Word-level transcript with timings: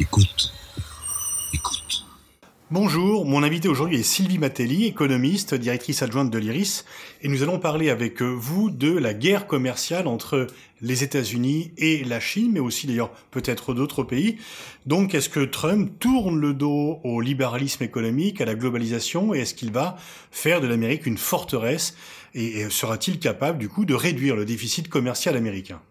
Écoute. 0.00 0.50
Écoute. 1.52 2.06
Bonjour, 2.70 3.26
mon 3.26 3.42
invité 3.42 3.68
aujourd'hui 3.68 4.00
est 4.00 4.02
Sylvie 4.02 4.38
Matelli, 4.38 4.86
économiste, 4.86 5.54
directrice 5.54 6.00
adjointe 6.00 6.30
de 6.30 6.38
l'IRIS, 6.38 6.86
et 7.20 7.28
nous 7.28 7.42
allons 7.42 7.58
parler 7.58 7.90
avec 7.90 8.22
vous 8.22 8.70
de 8.70 8.96
la 8.96 9.12
guerre 9.12 9.46
commerciale 9.46 10.06
entre 10.06 10.46
les 10.80 11.04
États-Unis 11.04 11.72
et 11.76 12.02
la 12.02 12.18
Chine, 12.18 12.52
mais 12.52 12.60
aussi 12.60 12.86
d'ailleurs 12.86 13.10
peut-être 13.30 13.74
d'autres 13.74 14.02
pays. 14.02 14.38
Donc 14.86 15.14
est-ce 15.14 15.28
que 15.28 15.40
Trump 15.40 15.92
tourne 15.98 16.40
le 16.40 16.54
dos 16.54 16.98
au 17.04 17.20
libéralisme 17.20 17.84
économique, 17.84 18.40
à 18.40 18.46
la 18.46 18.54
globalisation, 18.54 19.34
et 19.34 19.40
est-ce 19.40 19.52
qu'il 19.52 19.70
va 19.70 19.98
faire 20.30 20.62
de 20.62 20.66
l'Amérique 20.66 21.04
une 21.04 21.18
forteresse, 21.18 21.94
et 22.34 22.70
sera-t-il 22.70 23.18
capable 23.18 23.58
du 23.58 23.68
coup 23.68 23.84
de 23.84 23.92
réduire 23.92 24.34
le 24.34 24.46
déficit 24.46 24.88
commercial 24.88 25.36
américain? 25.36 25.82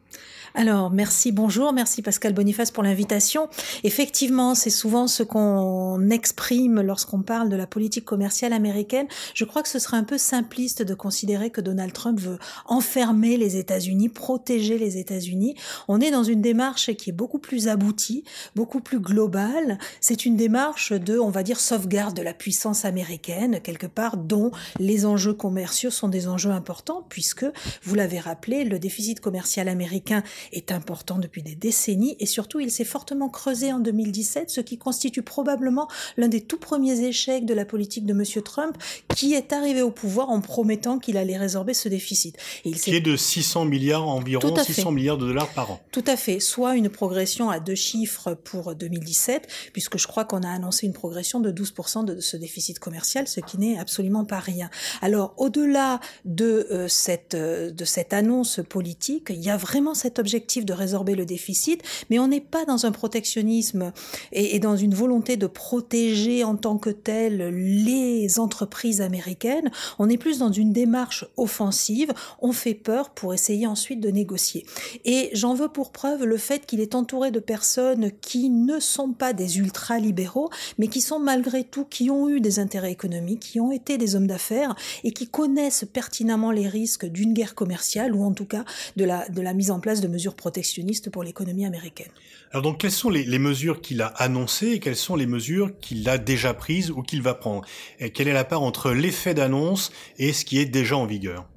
Alors, 0.55 0.89
merci, 0.89 1.31
bonjour, 1.31 1.73
merci 1.73 2.01
Pascal 2.01 2.33
Boniface 2.33 2.71
pour 2.71 2.83
l'invitation. 2.83 3.49
Effectivement, 3.83 4.55
c'est 4.55 4.69
souvent 4.69 5.07
ce 5.07 5.21
qu'on 5.21 6.09
exprime 6.09 6.81
lorsqu'on 6.81 7.21
parle 7.21 7.49
de 7.49 7.55
la 7.55 7.67
politique 7.67 8.05
commerciale 8.05 8.53
américaine. 8.53 9.07
Je 9.35 9.45
crois 9.45 9.61
que 9.61 9.69
ce 9.69 9.79
serait 9.79 9.97
un 9.97 10.03
peu 10.03 10.17
simpliste 10.17 10.81
de 10.81 10.93
considérer 10.93 11.51
que 11.51 11.61
Donald 11.61 11.93
Trump 11.93 12.19
veut 12.19 12.39
enfermer 12.65 13.37
les 13.37 13.57
États-Unis, 13.57 14.09
protéger 14.09 14.77
les 14.77 14.97
États-Unis. 14.97 15.55
On 15.87 16.01
est 16.01 16.11
dans 16.11 16.23
une 16.23 16.41
démarche 16.41 16.93
qui 16.93 17.11
est 17.11 17.13
beaucoup 17.13 17.39
plus 17.39 17.67
aboutie, 17.67 18.23
beaucoup 18.55 18.79
plus 18.79 18.99
globale. 18.99 19.77
C'est 20.01 20.25
une 20.25 20.35
démarche 20.35 20.93
de, 20.93 21.19
on 21.19 21.29
va 21.29 21.43
dire, 21.43 21.59
sauvegarde 21.59 22.15
de 22.15 22.23
la 22.23 22.33
puissance 22.33 22.85
américaine, 22.85 23.59
quelque 23.61 23.87
part, 23.87 24.17
dont 24.17 24.51
les 24.79 25.05
enjeux 25.05 25.33
commerciaux 25.33 25.91
sont 25.91 26.07
des 26.07 26.27
enjeux 26.27 26.51
importants, 26.51 27.05
puisque, 27.07 27.45
vous 27.83 27.95
l'avez 27.95 28.19
rappelé, 28.19 28.63
le 28.63 28.79
déficit 28.79 29.19
commercial 29.19 29.67
américain 29.67 30.23
est 30.51 30.71
important 30.71 31.17
depuis 31.17 31.43
des 31.43 31.55
décennies 31.55 32.15
et 32.19 32.25
surtout 32.25 32.59
il 32.59 32.71
s'est 32.71 32.85
fortement 32.85 33.29
creusé 33.29 33.71
en 33.71 33.79
2017, 33.79 34.49
ce 34.49 34.61
qui 34.61 34.77
constitue 34.77 35.21
probablement 35.21 35.87
l'un 36.17 36.27
des 36.27 36.41
tout 36.41 36.59
premiers 36.59 37.01
échecs 37.01 37.45
de 37.45 37.53
la 37.53 37.65
politique 37.65 38.05
de 38.05 38.13
M. 38.13 38.23
Trump 38.43 38.77
qui 39.15 39.33
est 39.33 39.53
arrivé 39.53 39.81
au 39.81 39.91
pouvoir 39.91 40.29
en 40.29 40.41
promettant 40.41 40.99
qu'il 40.99 41.17
allait 41.17 41.37
résorber 41.37 41.73
ce 41.73 41.89
déficit. 41.89 42.35
Et 42.65 42.69
il 42.69 42.79
qui 42.79 42.95
est 42.95 43.01
de 43.01 43.15
600 43.15 43.65
milliards 43.65 44.07
environ, 44.07 44.55
600 44.55 44.91
milliards 44.91 45.17
de 45.17 45.27
dollars 45.27 45.49
par 45.49 45.71
an. 45.71 45.81
Tout 45.91 46.03
à 46.07 46.15
fait, 46.15 46.39
soit 46.39 46.75
une 46.75 46.89
progression 46.89 47.49
à 47.49 47.59
deux 47.59 47.75
chiffres 47.75 48.33
pour 48.33 48.75
2017, 48.75 49.47
puisque 49.73 49.97
je 49.97 50.07
crois 50.07 50.25
qu'on 50.25 50.43
a 50.43 50.49
annoncé 50.49 50.85
une 50.85 50.93
progression 50.93 51.39
de 51.39 51.51
12% 51.51 52.05
de 52.05 52.19
ce 52.19 52.37
déficit 52.37 52.79
commercial, 52.79 53.27
ce 53.27 53.39
qui 53.39 53.57
n'est 53.57 53.77
absolument 53.77 54.25
pas 54.25 54.39
rien. 54.39 54.69
Alors 55.01 55.33
au-delà 55.37 55.99
de, 56.25 56.67
euh, 56.71 56.87
cette, 56.87 57.35
euh, 57.35 57.71
de 57.71 57.85
cette 57.85 58.13
annonce 58.13 58.59
politique, 58.67 59.27
il 59.29 59.41
y 59.41 59.49
a 59.49 59.57
vraiment 59.57 59.93
cet 59.93 60.19
objectif 60.19 60.28
objectif 60.29 60.63
de 60.63 60.73
résorber 60.73 61.15
le 61.15 61.25
déficit, 61.25 61.81
mais 62.11 62.19
on 62.19 62.27
n'est 62.27 62.39
pas 62.39 62.63
dans 62.65 62.85
un 62.85 62.91
protectionnisme 62.91 63.91
et, 64.31 64.59
dans 64.59 64.75
une 64.75 64.93
volonté 64.93 65.37
de 65.37 65.47
protéger 65.47 66.43
en 66.43 66.55
tant 66.55 66.77
que 66.77 66.91
tel 66.91 67.49
les 67.49 68.39
entreprises 68.39 69.01
américaines. 69.01 69.71
On 69.97 70.07
est 70.07 70.17
plus 70.17 70.37
dans 70.37 70.51
une 70.51 70.71
démarche 70.71 71.25
offensive. 71.35 72.13
On 72.41 72.51
fait 72.51 72.75
peur 72.75 73.09
pour 73.09 73.33
essayer 73.33 73.65
ensuite 73.65 74.01
de 74.01 74.09
négocier. 74.09 74.67
Et 75.03 75.31
j'en 75.33 75.55
veux 75.55 75.69
pour 75.69 75.91
preuve 75.91 76.25
le 76.25 76.37
fait 76.37 76.67
qu'il 76.67 76.79
est 76.79 76.93
entouré 76.93 77.31
de 77.31 77.39
personnes 77.39 78.11
qui 78.21 78.51
ne 78.51 78.79
sont 78.79 79.13
pas 79.13 79.33
des 79.33 79.57
ultra-libéraux, 79.57 80.51
mais 80.77 80.89
qui 80.89 81.01
sont 81.01 81.19
malgré 81.19 81.63
tout, 81.63 81.85
qui 81.85 82.11
ont 82.11 82.29
eu 82.29 82.39
des 82.39 82.59
intérêts 82.59 82.91
économiques, 82.91 83.39
qui 83.39 83.59
ont 83.59 83.71
été 83.71 83.97
des 83.97 84.15
hommes 84.15 84.27
d'affaires 84.27 84.75
et 85.03 85.11
qui 85.11 85.27
connaissent 85.27 85.85
pertinemment 85.91 86.51
les 86.51 86.67
risques 86.67 87.07
d'une 87.07 87.33
guerre 87.33 87.55
commerciale 87.55 88.13
ou 88.13 88.23
en 88.23 88.33
tout 88.33 88.45
cas 88.45 88.63
de 88.95 89.05
la, 89.05 89.27
de 89.29 89.41
la 89.41 89.53
mise 89.53 89.71
en 89.71 89.79
place 89.79 90.01
de 90.01 90.07
mesures 90.07 90.18
protectionnistes 90.27 91.09
pour 91.09 91.23
l'économie 91.23 91.65
américaine. 91.65 92.11
Alors 92.51 92.63
donc 92.63 92.79
quelles 92.79 92.91
sont 92.91 93.09
les, 93.09 93.39
mesures 93.39 93.81
qu'il 93.81 94.01
a 94.01 94.07
annoncées 94.07 94.71
et 94.71 94.79
quelles 94.79 94.95
sont 94.95 95.15
les 95.15 95.25
mesures 95.25 95.71
qu'il 95.79 96.07
a 96.09 96.17
déjà 96.17 96.53
prises 96.53 96.91
ou 96.91 97.01
qu'il 97.01 97.21
va 97.21 97.33
prendre? 97.33 97.65
Quelle 98.13 98.27
est 98.27 98.33
la 98.33 98.43
part 98.43 98.61
entre 98.61 98.91
l'effet 98.91 99.33
d'annonce 99.33 99.91
et 100.17 100.33
ce 100.33 100.45
qui 100.45 100.59
est 100.59 100.65
déjà 100.65 100.97
en 100.97 101.05
vigueur? 101.05 101.48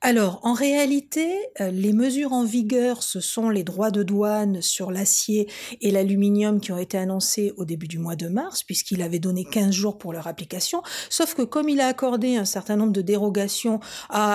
Alors, 0.00 0.38
en 0.44 0.52
réalité, 0.52 1.28
euh, 1.60 1.72
les 1.72 1.92
mesures 1.92 2.32
en 2.32 2.44
vigueur, 2.44 3.02
ce 3.02 3.18
sont 3.18 3.50
les 3.50 3.64
droits 3.64 3.90
de 3.90 4.04
douane 4.04 4.62
sur 4.62 4.92
l'acier 4.92 5.50
et 5.80 5.90
l'aluminium 5.90 6.60
qui 6.60 6.70
ont 6.70 6.78
été 6.78 6.96
annoncés 6.96 7.52
au 7.56 7.64
début 7.64 7.88
du 7.88 7.98
mois 7.98 8.14
de 8.14 8.28
mars, 8.28 8.62
puisqu'il 8.62 9.02
avait 9.02 9.18
donné 9.18 9.44
15 9.44 9.72
jours 9.72 9.98
pour 9.98 10.12
leur 10.12 10.28
application. 10.28 10.84
Sauf 11.10 11.34
que 11.34 11.42
comme 11.42 11.68
il 11.68 11.80
a 11.80 11.88
accordé 11.88 12.36
un 12.36 12.44
certain 12.44 12.76
nombre 12.76 12.92
de 12.92 13.02
dérogations 13.02 13.80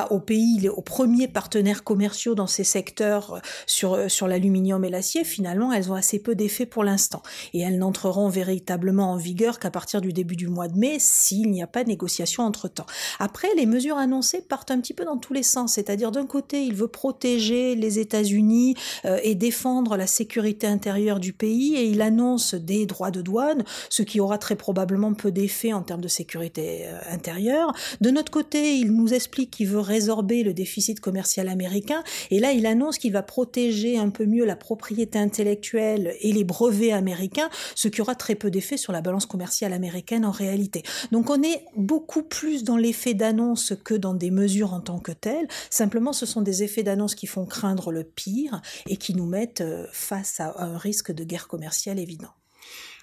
aux 0.09 0.19
pays, 0.19 0.67
aux 0.67 0.81
premiers 0.81 1.29
partenaires 1.29 1.85
commerciaux 1.85 2.35
dans 2.35 2.47
ces 2.47 2.65
secteurs 2.65 3.35
euh, 3.35 3.39
sur, 3.65 3.93
euh, 3.93 4.09
sur 4.09 4.27
l'aluminium 4.27 4.83
et 4.83 4.89
l'acier, 4.89 5.23
finalement, 5.23 5.71
elles 5.71 5.89
ont 5.89 5.95
assez 5.95 6.19
peu 6.19 6.35
d'effet 6.35 6.65
pour 6.65 6.83
l'instant. 6.83 7.21
Et 7.53 7.61
elles 7.61 7.77
n'entreront 7.77 8.27
véritablement 8.27 9.13
en 9.13 9.17
vigueur 9.17 9.59
qu'à 9.59 9.71
partir 9.71 10.01
du 10.01 10.11
début 10.11 10.35
du 10.35 10.49
mois 10.49 10.67
de 10.67 10.77
mai, 10.77 10.97
s'il 10.99 11.51
n'y 11.51 11.63
a 11.63 11.67
pas 11.67 11.85
de 11.85 11.89
négociation 11.89 12.43
entre-temps. 12.43 12.85
Après, 13.19 13.47
les 13.55 13.65
mesures 13.65 13.97
annoncées 13.97 14.41
partent 14.41 14.69
un 14.69 14.81
petit 14.81 14.93
peu 14.93 15.05
dans 15.05 15.17
tous 15.17 15.31
les 15.31 15.52
c'est-à-dire 15.67 16.11
d'un 16.11 16.25
côté, 16.25 16.63
il 16.63 16.73
veut 16.73 16.87
protéger 16.87 17.75
les 17.75 17.99
États-Unis 17.99 18.75
euh, 19.05 19.19
et 19.23 19.35
défendre 19.35 19.97
la 19.97 20.07
sécurité 20.07 20.67
intérieure 20.67 21.19
du 21.19 21.33
pays, 21.33 21.75
et 21.75 21.85
il 21.85 22.01
annonce 22.01 22.55
des 22.55 22.85
droits 22.85 23.11
de 23.11 23.21
douane, 23.21 23.63
ce 23.89 24.03
qui 24.03 24.19
aura 24.19 24.37
très 24.37 24.55
probablement 24.55 25.13
peu 25.13 25.31
d'effet 25.31 25.73
en 25.73 25.81
termes 25.81 26.01
de 26.01 26.07
sécurité 26.07 26.85
euh, 26.85 26.99
intérieure. 27.11 27.73
De 28.01 28.09
notre 28.09 28.31
côté, 28.31 28.77
il 28.77 28.91
nous 28.93 29.13
explique 29.13 29.51
qu'il 29.51 29.67
veut 29.67 29.79
résorber 29.79 30.43
le 30.43 30.53
déficit 30.53 30.99
commercial 30.99 31.47
américain, 31.47 32.03
et 32.31 32.39
là, 32.39 32.51
il 32.51 32.65
annonce 32.65 32.97
qu'il 32.97 33.13
va 33.13 33.23
protéger 33.23 33.97
un 33.97 34.09
peu 34.09 34.25
mieux 34.25 34.45
la 34.45 34.55
propriété 34.55 35.19
intellectuelle 35.19 36.15
et 36.21 36.31
les 36.31 36.43
brevets 36.43 36.93
américains, 36.93 37.49
ce 37.75 37.87
qui 37.87 38.01
aura 38.01 38.15
très 38.15 38.35
peu 38.35 38.49
d'effet 38.51 38.77
sur 38.77 38.93
la 38.93 39.01
balance 39.01 39.25
commerciale 39.25 39.73
américaine 39.73 40.25
en 40.25 40.31
réalité. 40.31 40.83
Donc 41.11 41.29
on 41.29 41.41
est 41.41 41.65
beaucoup 41.75 42.23
plus 42.23 42.63
dans 42.63 42.77
l'effet 42.77 43.13
d'annonce 43.13 43.73
que 43.83 43.93
dans 43.93 44.13
des 44.13 44.31
mesures 44.31 44.73
en 44.73 44.79
tant 44.79 44.99
que 44.99 45.11
telles. 45.11 45.42
Simplement, 45.69 46.13
ce 46.13 46.25
sont 46.25 46.41
des 46.41 46.63
effets 46.63 46.83
d'annonce 46.83 47.15
qui 47.15 47.27
font 47.27 47.45
craindre 47.45 47.91
le 47.91 48.03
pire 48.03 48.61
et 48.87 48.97
qui 48.97 49.13
nous 49.13 49.25
mettent 49.25 49.61
euh, 49.61 49.87
face 49.91 50.39
à 50.39 50.61
un 50.61 50.77
risque 50.77 51.11
de 51.11 51.23
guerre 51.23 51.47
commerciale 51.47 51.99
évident. 51.99 52.33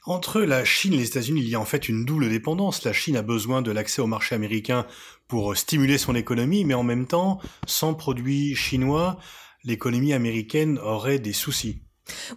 Entre 0.06 0.41
la 0.41 0.65
Chine 0.65 0.95
et 0.95 0.97
les 0.97 1.09
États-Unis, 1.09 1.43
il 1.43 1.49
y 1.49 1.55
a 1.55 1.61
en 1.61 1.67
fait 1.67 1.89
une 1.89 2.06
double 2.06 2.31
dépendance. 2.31 2.84
La 2.84 2.93
Chine 2.95 3.17
a 3.17 3.23
besoin 3.23 3.61
de 3.61 3.71
l'accès 3.71 4.00
au 4.00 4.06
marché 4.06 4.34
américain 4.34 4.87
pour 5.29 5.55
stimuler 5.56 5.99
son 5.99 6.15
économie, 6.15 6.65
mais 6.65 6.75
en 6.75 6.83
même 6.83 7.06
temps, 7.06 7.39
sans 7.67 7.93
produits 7.93 8.55
chinois, 8.55 9.19
l'économie 9.62 10.15
américaine 10.15 10.79
aurait 10.79 11.19
des 11.19 11.34
soucis. 11.34 11.83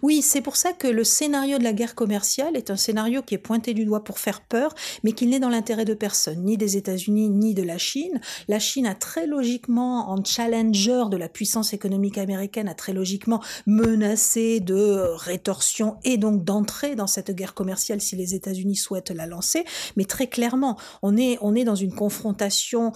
Oui, 0.02 0.22
c'est 0.22 0.40
pour 0.40 0.56
ça 0.56 0.72
que 0.72 0.88
le 0.88 1.04
scénario 1.04 1.58
de 1.58 1.64
la 1.64 1.72
guerre 1.72 1.94
commerciale 1.94 2.56
est 2.56 2.70
un 2.70 2.76
scénario 2.76 3.22
qui 3.22 3.34
est 3.34 3.38
pointé 3.38 3.74
du 3.74 3.84
doigt 3.84 4.04
pour 4.04 4.18
faire 4.18 4.40
peur, 4.40 4.74
mais 5.02 5.12
qui 5.12 5.26
n'est 5.26 5.40
dans 5.40 5.48
l'intérêt 5.48 5.84
de 5.84 5.94
personne, 5.94 6.44
ni 6.44 6.56
des 6.56 6.76
États-Unis, 6.76 7.30
ni 7.30 7.54
de 7.54 7.62
la 7.62 7.78
Chine. 7.78 8.20
La 8.48 8.58
Chine 8.58 8.86
a 8.86 8.94
très 8.94 9.26
logiquement, 9.26 10.10
en 10.10 10.22
challenger 10.24 11.04
de 11.10 11.16
la 11.16 11.28
puissance 11.28 11.72
économique 11.72 12.18
américaine, 12.18 12.68
a 12.68 12.74
très 12.74 12.92
logiquement 12.92 13.42
menacé 13.66 14.60
de 14.60 15.14
rétorsion 15.16 15.96
et 16.04 16.16
donc 16.16 16.44
d'entrée 16.44 16.94
dans 16.94 17.06
cette 17.06 17.30
guerre 17.30 17.54
commerciale 17.54 18.00
si 18.00 18.16
les 18.16 18.34
États-Unis 18.34 18.76
souhaitent 18.76 19.10
la 19.10 19.26
lancer. 19.26 19.64
Mais 19.96 20.04
très 20.04 20.26
clairement, 20.26 20.78
on 21.02 21.16
est, 21.16 21.38
on 21.40 21.54
est 21.54 21.64
dans 21.64 21.74
une 21.74 21.94
confrontation 21.94 22.92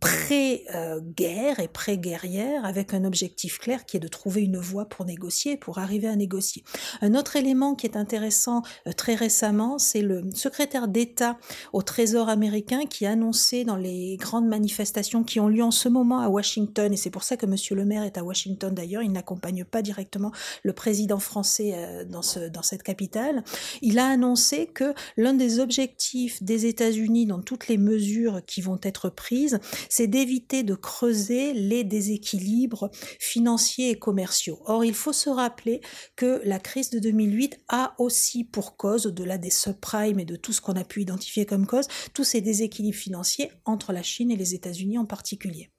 pré-guerre 0.00 1.60
et 1.60 1.68
pré-guerrière 1.68 2.64
avec 2.64 2.94
un 2.94 3.04
objectif 3.04 3.58
clair 3.58 3.86
qui 3.86 3.96
est 3.96 4.00
de 4.00 4.08
trouver 4.08 4.42
une 4.42 4.58
voie 4.58 4.86
pour 4.86 5.04
négocier, 5.04 5.56
pour 5.56 5.78
arriver 5.78 6.08
à 6.08 6.16
négocier. 6.16 6.64
Un 7.00 7.14
autre 7.14 7.36
élément 7.36 7.74
qui 7.74 7.86
est 7.86 7.96
intéressant 7.96 8.62
euh, 8.86 8.92
très 8.92 9.14
récemment, 9.14 9.78
c'est 9.78 10.02
le 10.02 10.30
secrétaire 10.34 10.88
d'État 10.88 11.38
au 11.72 11.82
Trésor 11.82 12.28
américain 12.28 12.86
qui 12.88 13.06
a 13.06 13.12
annoncé 13.12 13.64
dans 13.64 13.76
les 13.76 14.16
grandes 14.16 14.46
manifestations 14.46 15.24
qui 15.24 15.40
ont 15.40 15.48
lieu 15.48 15.62
en 15.62 15.70
ce 15.70 15.88
moment 15.88 16.20
à 16.20 16.28
Washington, 16.28 16.92
et 16.92 16.96
c'est 16.96 17.10
pour 17.10 17.24
ça 17.24 17.36
que 17.36 17.46
Monsieur 17.46 17.76
le 17.76 17.84
maire 17.84 18.02
est 18.02 18.18
à 18.18 18.24
Washington 18.24 18.74
d'ailleurs, 18.74 19.02
il 19.02 19.12
n'accompagne 19.12 19.64
pas 19.64 19.82
directement 19.82 20.32
le 20.62 20.72
président 20.72 21.18
français 21.18 21.72
euh, 21.74 22.04
dans, 22.04 22.22
ce, 22.22 22.48
dans 22.48 22.62
cette 22.62 22.82
capitale, 22.82 23.44
il 23.82 23.98
a 23.98 24.08
annoncé 24.08 24.66
que 24.66 24.94
l'un 25.16 25.34
des 25.34 25.60
objectifs 25.60 26.42
des 26.42 26.66
États-Unis 26.66 27.26
dans 27.26 27.40
toutes 27.40 27.68
les 27.68 27.78
mesures 27.78 28.42
qui 28.46 28.60
vont 28.60 28.78
être 28.82 29.08
prises, 29.08 29.58
c'est 29.88 30.06
d'éviter 30.06 30.62
de 30.62 30.74
creuser 30.74 31.52
les 31.52 31.84
déséquilibres 31.84 32.90
financiers 33.18 33.90
et 33.90 33.98
commerciaux. 33.98 34.60
Or, 34.64 34.84
il 34.84 34.94
faut 34.94 35.12
se 35.12 35.30
rappeler 35.30 35.80
que 36.16 36.40
la 36.44 36.58
crise 36.58 36.90
de 36.90 36.98
2008 36.98 37.58
a 37.68 37.94
aussi 37.98 38.44
pour 38.44 38.76
cause, 38.76 39.06
au-delà 39.06 39.38
des 39.38 39.50
subprimes 39.50 40.18
et 40.18 40.24
de 40.24 40.36
tout 40.36 40.52
ce 40.52 40.60
qu'on 40.60 40.74
a 40.74 40.84
pu 40.84 41.02
identifier 41.02 41.46
comme 41.46 41.66
cause, 41.66 41.88
tous 42.14 42.24
ces 42.24 42.40
déséquilibres 42.40 42.96
financiers 42.96 43.50
entre 43.64 43.92
la 43.92 44.02
Chine 44.02 44.30
et 44.30 44.36
les 44.36 44.54
États-Unis 44.54 44.98
en 44.98 45.06
particulier. 45.06 45.70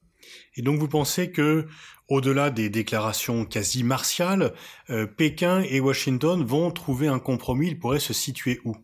Et 0.55 0.61
donc 0.61 0.79
vous 0.79 0.87
pensez 0.87 1.31
que, 1.31 1.67
au-delà 2.09 2.49
des 2.49 2.69
déclarations 2.69 3.45
quasi 3.45 3.83
martiales, 3.83 4.53
euh, 4.89 5.05
Pékin 5.05 5.61
et 5.61 5.79
Washington 5.79 6.43
vont 6.43 6.71
trouver 6.71 7.07
un 7.07 7.19
compromis, 7.19 7.67
ils 7.67 7.79
pourraient 7.79 7.99
se 7.99 8.13
situer 8.13 8.59
où? 8.65 8.75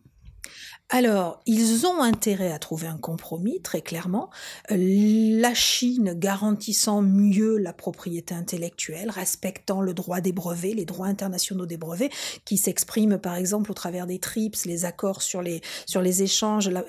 Alors, 0.90 1.40
ils 1.46 1.86
ont 1.86 2.02
intérêt 2.02 2.52
à 2.52 2.58
trouver 2.58 2.86
un 2.86 2.98
compromis, 2.98 3.60
très 3.62 3.80
clairement. 3.80 4.28
Euh, 4.70 4.76
la 4.78 5.54
Chine 5.54 6.12
garantissant 6.14 7.00
mieux 7.00 7.56
la 7.56 7.72
propriété 7.72 8.34
intellectuelle, 8.34 9.10
respectant 9.10 9.80
le 9.80 9.94
droit 9.94 10.20
des 10.20 10.32
brevets, 10.32 10.74
les 10.74 10.84
droits 10.84 11.06
internationaux 11.06 11.64
des 11.64 11.78
brevets, 11.78 12.10
qui 12.44 12.58
s'expriment 12.58 13.18
par 13.18 13.34
exemple 13.36 13.70
au 13.70 13.74
travers 13.74 14.06
des 14.06 14.18
TRIPS, 14.18 14.66
les 14.66 14.84
accords 14.84 15.22
sur 15.22 15.40
les, 15.40 15.62
sur 15.86 16.02
les 16.02 16.22
échanges 16.22 16.68
euh, 16.68 16.82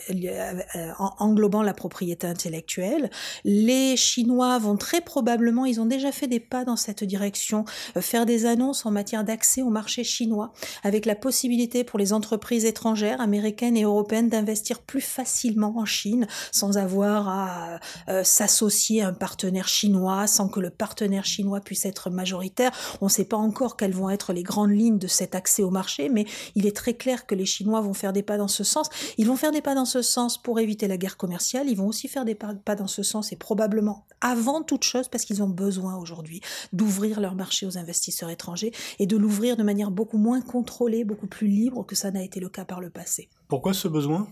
euh, 0.75 0.91
englobant 1.17 1.63
la 1.63 1.73
propriété 1.73 2.27
intellectuelle. 2.27 3.09
Les 3.45 3.95
Chinois 3.95 4.59
vont 4.59 4.75
très 4.75 4.99
probablement, 4.99 5.65
ils 5.65 5.79
ont 5.79 5.85
déjà 5.85 6.11
fait 6.11 6.27
des 6.27 6.41
pas 6.41 6.65
dans 6.65 6.75
cette 6.75 7.05
direction, 7.05 7.63
faire 8.01 8.25
des 8.25 8.45
annonces 8.45 8.85
en 8.85 8.91
matière 8.91 9.23
d'accès 9.23 9.61
au 9.61 9.69
marché 9.69 10.03
chinois, 10.03 10.51
avec 10.83 11.05
la 11.05 11.15
possibilité 11.15 11.85
pour 11.85 11.97
les 11.97 12.11
entreprises 12.11 12.65
étrangères, 12.65 13.21
américaines 13.21 13.77
et 13.77 13.84
européenne 13.85 14.29
d'investir 14.29 14.81
plus 14.81 15.01
facilement 15.01 15.77
en 15.77 15.85
Chine 15.85 16.27
sans 16.51 16.77
avoir 16.77 17.27
à 17.27 17.79
euh, 18.09 18.23
s'associer 18.23 19.01
à 19.01 19.09
un 19.09 19.13
partenaire 19.13 19.67
chinois, 19.67 20.27
sans 20.27 20.47
que 20.47 20.59
le 20.59 20.69
partenaire 20.69 21.25
chinois 21.25 21.59
puisse 21.59 21.85
être 21.85 22.09
majoritaire. 22.09 22.71
On 23.01 23.05
ne 23.05 23.11
sait 23.11 23.25
pas 23.25 23.37
encore 23.37 23.77
quelles 23.77 23.93
vont 23.93 24.09
être 24.09 24.33
les 24.33 24.43
grandes 24.43 24.71
lignes 24.71 24.99
de 24.99 25.07
cet 25.07 25.35
accès 25.35 25.63
au 25.63 25.69
marché, 25.69 26.09
mais 26.09 26.25
il 26.55 26.65
est 26.65 26.75
très 26.75 26.93
clair 26.93 27.25
que 27.25 27.35
les 27.35 27.45
Chinois 27.45 27.81
vont 27.81 27.93
faire 27.93 28.13
des 28.13 28.23
pas 28.23 28.37
dans 28.37 28.47
ce 28.47 28.63
sens. 28.63 28.89
Ils 29.17 29.27
vont 29.27 29.35
faire 29.35 29.51
des 29.51 29.61
pas 29.61 29.75
dans 29.75 29.85
ce 29.85 30.01
sens 30.01 30.41
pour 30.41 30.59
éviter 30.59 30.87
la 30.87 30.97
guerre 30.97 31.17
commerciale, 31.17 31.69
ils 31.69 31.77
vont 31.77 31.87
aussi 31.87 32.07
faire 32.07 32.25
des 32.25 32.35
pas 32.35 32.75
dans 32.75 32.87
ce 32.87 33.03
sens 33.03 33.31
et 33.31 33.35
probablement 33.35 34.05
avant 34.21 34.63
toute 34.63 34.83
chose 34.83 35.07
parce 35.07 35.25
qu'ils 35.25 35.43
ont 35.43 35.49
besoin 35.49 35.97
aujourd'hui 35.97 36.41
d'ouvrir 36.73 37.19
leur 37.19 37.35
marché 37.35 37.65
aux 37.65 37.77
investisseurs 37.77 38.29
étrangers 38.29 38.71
et 38.99 39.07
de 39.07 39.17
l'ouvrir 39.17 39.57
de 39.57 39.63
manière 39.63 39.91
beaucoup 39.91 40.17
moins 40.17 40.41
contrôlée, 40.41 41.03
beaucoup 41.03 41.27
plus 41.27 41.47
libre 41.47 41.85
que 41.85 41.95
ça 41.95 42.11
n'a 42.11 42.23
été 42.23 42.39
le 42.39 42.49
cas 42.49 42.65
par 42.65 42.81
le 42.81 42.89
passé. 42.89 43.29
Pourquoi 43.47 43.73
ce 43.73 43.87
besoin? 43.87 44.27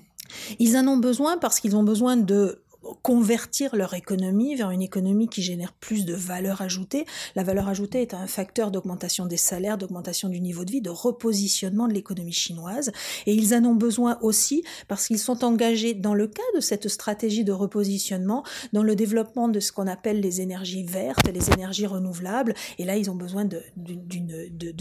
Ils 0.59 0.77
en 0.77 0.87
ont 0.87 0.97
besoin 0.97 1.37
parce 1.37 1.59
qu'ils 1.59 1.75
ont 1.75 1.83
besoin 1.83 2.17
de 2.17 2.62
convertir 3.01 3.75
leur 3.75 3.93
économie 3.93 4.55
vers 4.55 4.71
une 4.71 4.81
économie 4.81 5.27
qui 5.27 5.41
génère 5.41 5.73
plus 5.73 6.05
de 6.05 6.13
valeur 6.13 6.61
ajoutée. 6.61 7.05
La 7.35 7.43
valeur 7.43 7.67
ajoutée 7.67 8.01
est 8.01 8.13
un 8.13 8.27
facteur 8.27 8.71
d'augmentation 8.71 9.25
des 9.25 9.37
salaires, 9.37 9.77
d'augmentation 9.77 10.29
du 10.29 10.41
niveau 10.41 10.65
de 10.65 10.71
vie, 10.71 10.81
de 10.81 10.89
repositionnement 10.89 11.87
de 11.87 11.93
l'économie 11.93 12.33
chinoise. 12.33 12.91
Et 13.25 13.33
ils 13.33 13.53
en 13.55 13.63
ont 13.65 13.75
besoin 13.75 14.17
aussi 14.21 14.63
parce 14.87 15.07
qu'ils 15.07 15.19
sont 15.19 15.43
engagés 15.43 15.93
dans 15.93 16.13
le 16.13 16.27
cas 16.27 16.41
de 16.55 16.59
cette 16.59 16.87
stratégie 16.87 17.43
de 17.43 17.51
repositionnement, 17.51 18.43
dans 18.73 18.83
le 18.83 18.95
développement 18.95 19.47
de 19.47 19.59
ce 19.59 19.71
qu'on 19.71 19.87
appelle 19.87 20.19
les 20.19 20.41
énergies 20.41 20.83
vertes, 20.83 21.27
les 21.33 21.51
énergies 21.51 21.85
renouvelables. 21.85 22.53
Et 22.79 22.85
là, 22.85 22.97
ils 22.97 23.09
ont 23.09 23.15
besoin 23.15 23.45
de, 23.45 23.61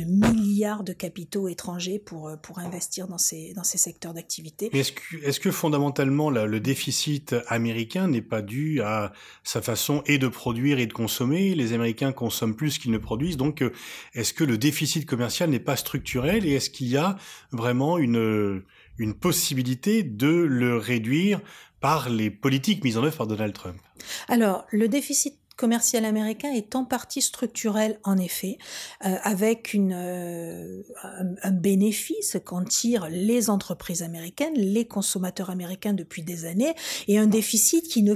milliards 0.04 0.82
de 0.82 0.92
capitaux 0.92 1.48
étrangers 1.48 1.98
pour, 1.98 2.32
pour 2.42 2.58
investir 2.58 3.06
dans 3.06 3.18
ces, 3.18 3.54
secteurs 3.64 4.14
d'activité. 4.14 4.70
Est-ce 4.76 4.92
que, 4.92 5.16
est 5.24 5.30
-ce 5.30 5.40
que 5.40 5.50
fondamentalement, 5.50 6.30
le 6.30 6.60
déficit 6.60 7.34
américain 7.48 7.91
n'est 7.96 8.22
pas 8.22 8.42
dû 8.42 8.80
à 8.82 9.12
sa 9.42 9.62
façon 9.62 10.02
et 10.06 10.18
de 10.18 10.28
produire 10.28 10.78
et 10.78 10.86
de 10.86 10.92
consommer. 10.92 11.54
Les 11.54 11.72
Américains 11.72 12.12
consomment 12.12 12.56
plus 12.56 12.78
qu'ils 12.78 12.90
ne 12.90 12.98
produisent. 12.98 13.36
Donc, 13.36 13.62
euh, 13.62 13.72
est-ce 14.14 14.32
que 14.32 14.44
le 14.44 14.58
déficit 14.58 15.06
commercial 15.06 15.50
n'est 15.50 15.60
pas 15.60 15.76
structurel 15.76 16.46
et 16.46 16.52
est-ce 16.52 16.70
qu'il 16.70 16.88
y 16.88 16.96
a 16.96 17.16
vraiment 17.50 17.98
une, 17.98 18.62
une 18.98 19.14
possibilité 19.14 20.02
de 20.02 20.28
le 20.28 20.76
réduire 20.76 21.40
par 21.80 22.08
les 22.08 22.30
politiques 22.30 22.84
mises 22.84 22.96
en 22.96 23.04
œuvre 23.04 23.16
par 23.16 23.26
Donald 23.26 23.52
Trump? 23.52 23.76
Alors, 24.28 24.66
le 24.70 24.88
déficit 24.88 25.41
commercial 25.56 26.04
américain 26.04 26.52
est 26.52 26.74
en 26.74 26.84
partie 26.84 27.22
structurel 27.22 27.98
en 28.04 28.16
effet, 28.18 28.58
euh, 29.04 29.16
avec 29.22 29.74
euh, 29.74 30.82
un, 31.42 31.50
bénéfice 31.50 32.38
qu'en 32.44 32.64
tirent 32.64 33.08
les 33.08 33.50
entreprises 33.50 34.02
américaines, 34.02 34.54
les 34.54 34.86
consommateurs 34.86 35.50
américains 35.50 35.92
depuis 35.92 36.22
des 36.22 36.44
années, 36.44 36.74
et 37.08 37.18
un 37.18 37.26
déficit 37.26 37.88
qui 37.88 38.02
ne 38.02 38.14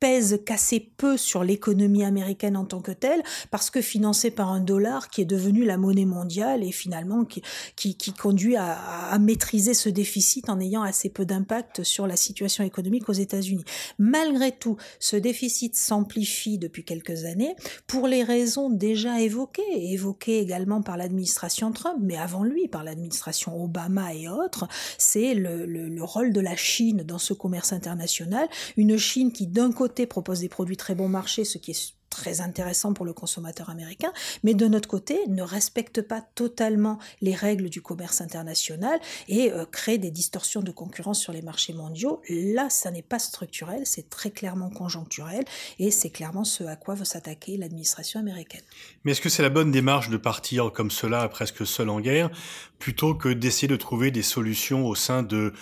pèse 0.00 0.40
qu'assez 0.44 0.80
peu 0.96 1.16
sur 1.16 1.44
l'économie 1.44 2.04
américaine 2.04 2.56
en 2.56 2.64
tant 2.64 2.80
que 2.80 2.92
telle, 2.92 3.22
parce 3.50 3.70
que 3.70 3.80
financé 3.80 4.30
par 4.30 4.52
un 4.52 4.60
dollar 4.60 5.08
qui 5.10 5.20
est 5.20 5.26
devenu 5.26 5.64
la 5.64 5.76
monnaie 5.76 6.04
mondiale 6.04 6.62
et 6.62 6.72
finalement 6.72 7.24
qui, 7.24 7.42
qui, 7.76 7.96
qui 7.96 8.12
conduit 8.12 8.56
à, 8.56 8.74
à, 8.74 9.18
maîtriser 9.18 9.74
ce 9.74 9.88
déficit 9.88 10.48
en 10.48 10.60
ayant 10.60 10.82
assez 10.82 11.08
peu 11.08 11.24
d'impact 11.24 11.82
sur 11.82 12.06
la 12.06 12.16
situation 12.16 12.64
économique 12.64 13.08
aux 13.08 13.12
États-Unis. 13.14 13.64
Malgré 13.98 14.52
tout, 14.52 14.76
ce 15.00 15.16
déficit 15.16 15.76
s'amplifie 15.76 16.58
depuis 16.58 16.84
quelques 16.84 17.24
années 17.24 17.54
pour 17.86 18.06
les 18.06 18.22
raisons 18.22 18.70
déjà 18.70 19.20
évoquées, 19.20 19.92
évoquées 19.92 20.38
également 20.38 20.82
par 20.82 20.96
l'administration 20.96 21.72
Trump, 21.72 21.98
mais 22.00 22.16
avant 22.16 22.44
lui 22.44 22.68
par 22.68 22.84
l'administration 22.84 23.62
Obama 23.62 24.14
et 24.14 24.28
autres, 24.28 24.68
c'est 24.96 25.34
le, 25.34 25.66
le, 25.66 25.88
le 25.88 26.04
rôle 26.04 26.32
de 26.32 26.40
la 26.40 26.56
Chine 26.56 27.02
dans 27.02 27.18
ce 27.18 27.34
commerce 27.34 27.72
international, 27.72 28.48
une 28.76 28.96
Chine 28.96 29.32
qui 29.32 29.46
d'un 29.46 29.72
côté 29.72 29.87
propose 30.06 30.40
des 30.40 30.48
produits 30.48 30.76
très 30.76 30.94
bon 30.94 31.08
marché, 31.08 31.44
ce 31.44 31.58
qui 31.58 31.72
est 31.72 31.94
très 32.10 32.40
intéressant 32.40 32.92
pour 32.94 33.04
le 33.04 33.12
consommateur 33.12 33.70
américain, 33.70 34.12
mais 34.42 34.54
de 34.54 34.66
notre 34.66 34.88
côté 34.88 35.18
ne 35.28 35.42
respecte 35.42 36.02
pas 36.02 36.20
totalement 36.34 36.98
les 37.20 37.34
règles 37.34 37.68
du 37.68 37.82
commerce 37.82 38.20
international 38.20 38.98
et 39.28 39.52
euh, 39.52 39.64
crée 39.66 39.98
des 39.98 40.10
distorsions 40.10 40.62
de 40.62 40.70
concurrence 40.70 41.20
sur 41.20 41.32
les 41.32 41.42
marchés 41.42 41.72
mondiaux. 41.72 42.22
Là, 42.28 42.70
ça 42.70 42.90
n'est 42.90 43.02
pas 43.02 43.18
structurel, 43.18 43.82
c'est 43.84 44.08
très 44.08 44.30
clairement 44.30 44.70
conjoncturel 44.70 45.44
et 45.78 45.90
c'est 45.90 46.10
clairement 46.10 46.44
ce 46.44 46.64
à 46.64 46.76
quoi 46.76 46.94
veut 46.94 47.04
s'attaquer 47.04 47.56
l'administration 47.56 48.20
américaine. 48.20 48.62
Mais 49.04 49.12
est-ce 49.12 49.20
que 49.20 49.28
c'est 49.28 49.42
la 49.42 49.50
bonne 49.50 49.70
démarche 49.70 50.08
de 50.10 50.16
partir 50.16 50.72
comme 50.72 50.90
cela, 50.90 51.28
presque 51.28 51.66
seul 51.66 51.88
en 51.88 52.00
guerre, 52.00 52.30
plutôt 52.78 53.14
que 53.14 53.28
d'essayer 53.28 53.68
de 53.68 53.76
trouver 53.76 54.10
des 54.10 54.22
solutions 54.22 54.86
au 54.86 54.94
sein 54.94 55.22
de 55.22 55.52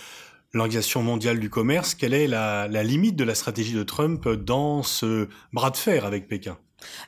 l'Organisation 0.57 1.01
mondiale 1.03 1.39
du 1.39 1.49
commerce, 1.49 1.95
quelle 1.95 2.13
est 2.13 2.27
la, 2.27 2.67
la, 2.67 2.83
limite 2.83 3.15
de 3.15 3.23
la 3.23 3.35
stratégie 3.35 3.73
de 3.73 3.83
Trump 3.83 4.27
dans 4.27 4.83
ce 4.83 5.27
bras 5.53 5.69
de 5.71 5.77
fer 5.77 6.05
avec 6.05 6.27
Pékin? 6.27 6.57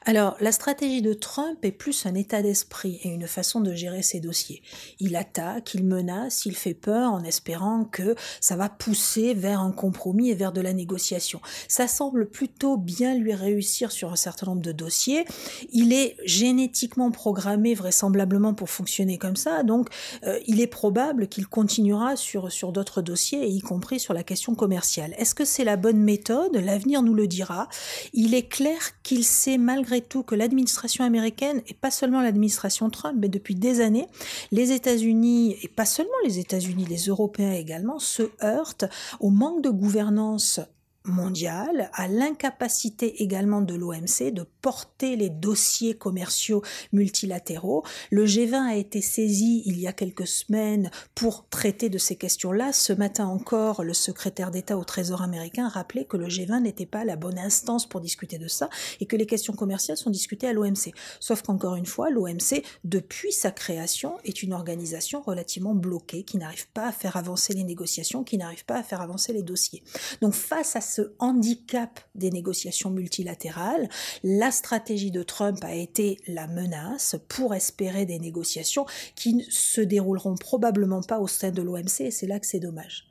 Alors, 0.06 0.36
la 0.40 0.52
stratégie 0.52 1.02
de 1.02 1.14
Trump 1.14 1.64
est 1.64 1.72
plus 1.72 2.06
un 2.06 2.16
état 2.16 2.42
d'esprit 2.42 3.00
et 3.04 3.10
une 3.10 3.28
façon 3.28 3.62
de 3.62 3.74
gérer 3.74 4.02
ses 4.02 4.20
dossiers. 4.20 4.64
Il 5.00 5.16
attaque, 5.16 5.74
il 5.74 5.84
menace, 5.86 6.46
il 6.46 6.56
fait 6.56 6.74
peur 6.74 7.12
en 7.12 7.24
espérant 7.24 7.86
que 7.86 8.16
ça 8.42 8.56
va 8.56 8.70
pousser 8.70 9.34
vers 9.34 9.60
un 9.60 9.72
compromis 9.72 10.32
et 10.32 10.36
vers 10.36 10.52
de 10.52 10.62
la 10.62 10.74
négociation. 10.74 11.42
Ça 11.68 11.88
semble 11.88 12.30
plutôt 12.30 12.78
bien 12.78 13.16
lui 13.16 13.34
réussir 13.34 13.92
sur 13.92 14.12
un 14.12 14.16
certain 14.16 14.48
nombre 14.48 14.62
de 14.62 14.72
dossiers. 14.72 15.26
Il 15.72 15.94
est 15.94 16.18
génétiquement 16.26 17.12
programmé 17.12 17.76
vraisemblablement 17.76 18.54
pour 18.54 18.70
fonctionner 18.70 19.18
comme 19.18 19.36
ça, 19.36 19.64
donc 19.64 19.90
euh, 20.24 20.40
il 20.48 20.62
est 20.62 20.68
probable 20.68 21.28
qu'il 21.28 21.48
continuera 21.48 22.16
sur, 22.16 22.52
sur 22.52 22.72
d'autres 22.72 23.02
dossiers, 23.02 23.48
y 23.48 23.62
compris 23.62 24.00
sur 24.00 24.14
la 24.14 24.24
question 24.24 24.56
commerciale. 24.56 25.14
Est-ce 25.18 25.36
que 25.36 25.46
c'est 25.46 25.64
la 25.64 25.76
bonne 25.76 26.00
méthode? 26.00 26.56
L'avenir 26.56 27.04
nous 27.04 27.14
le 27.14 27.28
dira. 27.28 27.68
Il 28.14 28.34
est 28.34 28.48
clair 28.48 28.80
qu'il 29.04 29.24
sait 29.24 29.59
malgré 29.60 30.02
tout 30.02 30.24
que 30.24 30.36
l'administration 30.36 31.04
américaine, 31.04 31.62
et 31.68 31.74
pas 31.74 31.92
seulement 31.92 32.22
l'administration 32.22 32.90
Trump, 32.90 33.16
mais 33.20 33.30
depuis 33.30 33.56
des 33.56 33.82
années, 33.82 34.08
les 34.52 34.72
États-Unis, 34.72 35.58
et 35.62 35.68
pas 35.68 35.86
seulement 35.86 36.12
les 36.24 36.40
États-Unis, 36.40 36.86
les 36.86 37.06
Européens 37.06 37.54
également, 37.54 38.00
se 38.00 38.24
heurtent 38.44 38.86
au 39.20 39.30
manque 39.30 39.62
de 39.62 39.70
gouvernance 39.70 40.60
mondiale, 41.06 41.90
à 41.94 42.08
l'incapacité 42.08 43.24
également 43.24 43.62
de 43.62 43.74
l'OMC 43.74 44.32
de 44.32 44.46
porter 44.62 45.16
les 45.16 45.30
dossiers 45.30 45.94
commerciaux 45.94 46.62
multilatéraux. 46.92 47.84
Le 48.12 48.26
G20 48.26 48.70
a 48.70 48.76
été 48.76 49.02
saisi 49.02 49.64
il 49.66 49.80
y 49.80 49.88
a 49.88 49.94
quelques 49.94 50.28
semaines 50.28 50.92
pour 51.16 51.48
traiter 51.50 51.90
de 51.90 51.98
ces 51.98 52.16
questions-là. 52.16 52.74
Ce 52.74 52.94
matin 52.94 53.28
encore, 53.28 53.84
le 53.84 53.94
secrétaire 53.94 54.52
d'État 54.52 54.78
au 54.78 54.84
Trésor 54.84 55.22
américain 55.22 55.66
a 55.66 55.70
rappelé 55.70 56.06
que 56.06 56.18
le 56.18 56.28
G20 56.28 56.62
n'était 56.62 56.86
pas 56.86 57.06
la 57.06 57.16
bonne 57.16 57.40
instance 57.40 57.88
pour 57.88 58.02
discuter 58.02 58.38
de 58.38 58.48
ça 58.48 58.70
et 59.00 59.06
que 59.06 59.16
les 59.16 59.26
questions 59.26 59.54
commerciales 59.54 59.98
sont 59.98 60.10
discutées 60.10 60.48
à 60.48 60.54
l'OMC. 60.54 60.94
Sauf 61.20 61.42
qu'encore 61.42 61.76
une 61.76 61.86
fois, 61.86 62.10
l'OMC, 62.10 62.64
depuis 62.84 63.32
sa 63.32 63.52
création, 63.52 64.18
est 64.24 64.44
une 64.44 64.54
organisation 64.54 65.22
relativement 65.22 65.76
bloquée 65.76 66.24
qui 66.24 66.38
n'arrive 66.38 66.70
pas 66.70 66.88
à 66.88 66.92
faire 66.92 67.18
avancer 67.18 67.54
les 67.54 67.64
négociations, 67.64 68.24
qui 68.24 68.38
n'arrive 68.38 68.66
pas 68.66 68.78
à 68.78 68.84
faire 68.84 69.02
avancer 69.02 69.34
les 69.34 69.44
dossiers. 69.44 69.84
Donc 70.22 70.34
face 70.34 70.76
à 70.76 70.82
ce 70.90 71.14
handicap 71.20 72.00
des 72.16 72.32
négociations 72.32 72.90
multilatérales, 72.90 73.88
la 74.24 74.52
stratégie 74.52 75.12
de 75.12 75.24
Trump 75.24 75.64
a 75.64 75.74
été 75.76 76.18
la 76.28 76.48
menace 76.48 77.16
pour 77.30 77.54
espérer 77.54 78.06
des 78.06 78.20
négociations 78.20 78.86
qui 79.16 79.36
ne 79.36 79.44
se 79.50 79.82
dérouleront 79.82 80.36
probablement 80.36 81.02
pas 81.02 81.20
au 81.20 81.28
sein 81.28 81.52
de 81.52 81.62
l'OMC 81.62 82.02
et 82.02 82.12
c'est 82.12 82.28
là 82.28 82.40
que 82.40 82.46
c'est 82.46 82.60
dommage. 82.60 83.06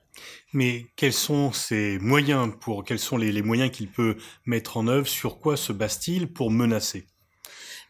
Mais 0.52 0.86
quels 0.96 1.12
sont 1.12 1.52
ses 1.52 1.98
moyens 2.00 2.52
pour 2.60 2.84
quels 2.84 2.98
sont 2.98 3.16
les, 3.16 3.30
les 3.30 3.42
moyens 3.42 3.70
qu'il 3.70 3.88
peut 3.88 4.16
mettre 4.46 4.76
en 4.76 4.88
œuvre? 4.88 5.06
Sur 5.06 5.38
quoi 5.38 5.56
se 5.56 5.72
base-t-il 5.72 6.32
pour 6.32 6.50
menacer? 6.50 7.06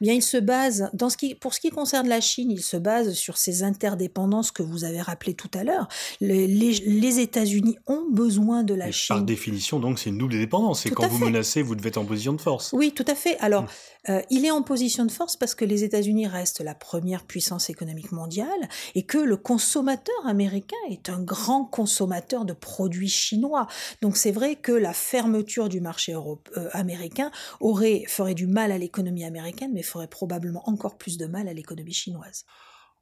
Bien, 0.00 0.12
il 0.12 0.22
se 0.22 0.36
base, 0.36 0.90
dans 0.92 1.10
ce 1.10 1.16
qui, 1.16 1.34
pour 1.34 1.54
ce 1.54 1.60
qui 1.60 1.70
concerne 1.70 2.08
la 2.08 2.20
Chine, 2.20 2.52
il 2.52 2.62
se 2.62 2.76
base 2.76 3.14
sur 3.14 3.36
ces 3.36 3.64
interdépendances 3.64 4.52
que 4.52 4.62
vous 4.62 4.84
avez 4.84 5.00
rappelées 5.00 5.34
tout 5.34 5.50
à 5.54 5.64
l'heure. 5.64 5.88
Les, 6.20 6.46
les, 6.46 7.18
États-Unis 7.18 7.78
ont 7.88 8.04
besoin 8.12 8.62
de 8.62 8.74
la 8.74 8.92
Chine. 8.92 9.16
Par 9.16 9.24
définition, 9.24 9.80
donc, 9.80 9.98
c'est 9.98 10.10
une 10.10 10.18
double 10.18 10.34
dépendance. 10.34 10.82
C'est 10.82 10.90
quand 10.90 11.08
vous 11.08 11.18
menacez, 11.18 11.62
vous 11.62 11.74
devez 11.74 11.88
être 11.88 11.98
en 11.98 12.04
position 12.04 12.32
de 12.32 12.40
force. 12.40 12.72
Oui, 12.72 12.92
tout 12.92 13.04
à 13.08 13.16
fait. 13.16 13.36
Alors, 13.38 13.64
hmm. 13.64 13.66
euh, 14.10 14.22
il 14.30 14.44
est 14.44 14.52
en 14.52 14.62
position 14.62 15.04
de 15.04 15.10
force 15.10 15.36
parce 15.36 15.56
que 15.56 15.64
les 15.64 15.82
États-Unis 15.82 16.28
restent 16.28 16.60
la 16.60 16.76
première 16.76 17.24
puissance 17.24 17.68
économique 17.68 18.12
mondiale 18.12 18.68
et 18.94 19.02
que 19.02 19.18
le 19.18 19.36
consommateur 19.36 20.26
américain 20.26 20.76
est 20.90 21.08
un 21.08 21.20
grand 21.20 21.64
consommateur 21.64 22.44
de 22.44 22.52
produits 22.52 23.08
chinois. 23.08 23.66
Donc, 24.00 24.16
c'est 24.16 24.32
vrai 24.32 24.54
que 24.54 24.72
la 24.72 24.92
fermeture 24.92 25.68
du 25.68 25.80
marché 25.80 26.14
euh, 26.14 26.68
américain 26.72 27.32
aurait, 27.58 28.04
ferait 28.06 28.34
du 28.34 28.46
mal 28.46 28.70
à 28.70 28.78
l'économie 28.78 29.24
américaine, 29.24 29.72
mais 29.74 29.82
ferait 29.88 30.08
probablement 30.08 30.68
encore 30.68 30.98
plus 30.98 31.18
de 31.18 31.26
mal 31.26 31.48
à 31.48 31.52
l'économie 31.52 31.92
chinoise. 31.92 32.44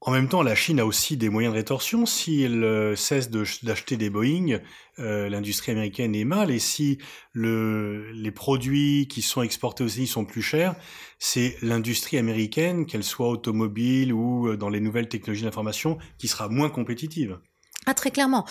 En 0.03 0.13
même 0.13 0.29
temps, 0.29 0.43
la 0.43 0.55
Chine 0.55 0.79
a 0.79 0.85
aussi 0.85 1.17
des 1.17 1.31
moyens 1.31 1.55
de 1.55 1.59
rétorsion. 1.59 2.05
Si 2.05 2.43
elle 2.43 2.63
euh, 2.63 2.95
cesse 2.97 3.31
d'acheter 3.31 3.97
des 3.97 4.11
Boeing, 4.11 4.61
euh, 4.99 5.29
l'industrie 5.31 5.73
américaine 5.73 6.15
est 6.15 6.25
mal. 6.25 6.51
Et 6.51 6.59
si 6.59 6.99
le, 7.33 8.13
les 8.13 8.31
produits 8.31 9.09
qui 9.09 9.23
sont 9.23 9.43
exportés 9.43 9.85
aux 9.85 9.87
États-Unis 9.87 10.07
sont 10.07 10.27
plus 10.27 10.43
chers, 10.43 10.77
c'est 11.19 11.57
l'industrie 11.63 12.19
américaine, 12.19 12.85
qu'elle 12.85 13.05
soit 13.05 13.29
automobile 13.29 14.13
ou 14.13 14.55
dans 14.57 14.69
les 14.69 14.81
nouvelles 14.81 15.09
technologies 15.09 15.45
d'information, 15.45 15.97
qui 16.19 16.29
sera 16.29 16.49
moins 16.49 16.69
compétitive. 16.69 17.39
Ah, 17.89 17.95
très 17.95 18.11
clairement. 18.11 18.45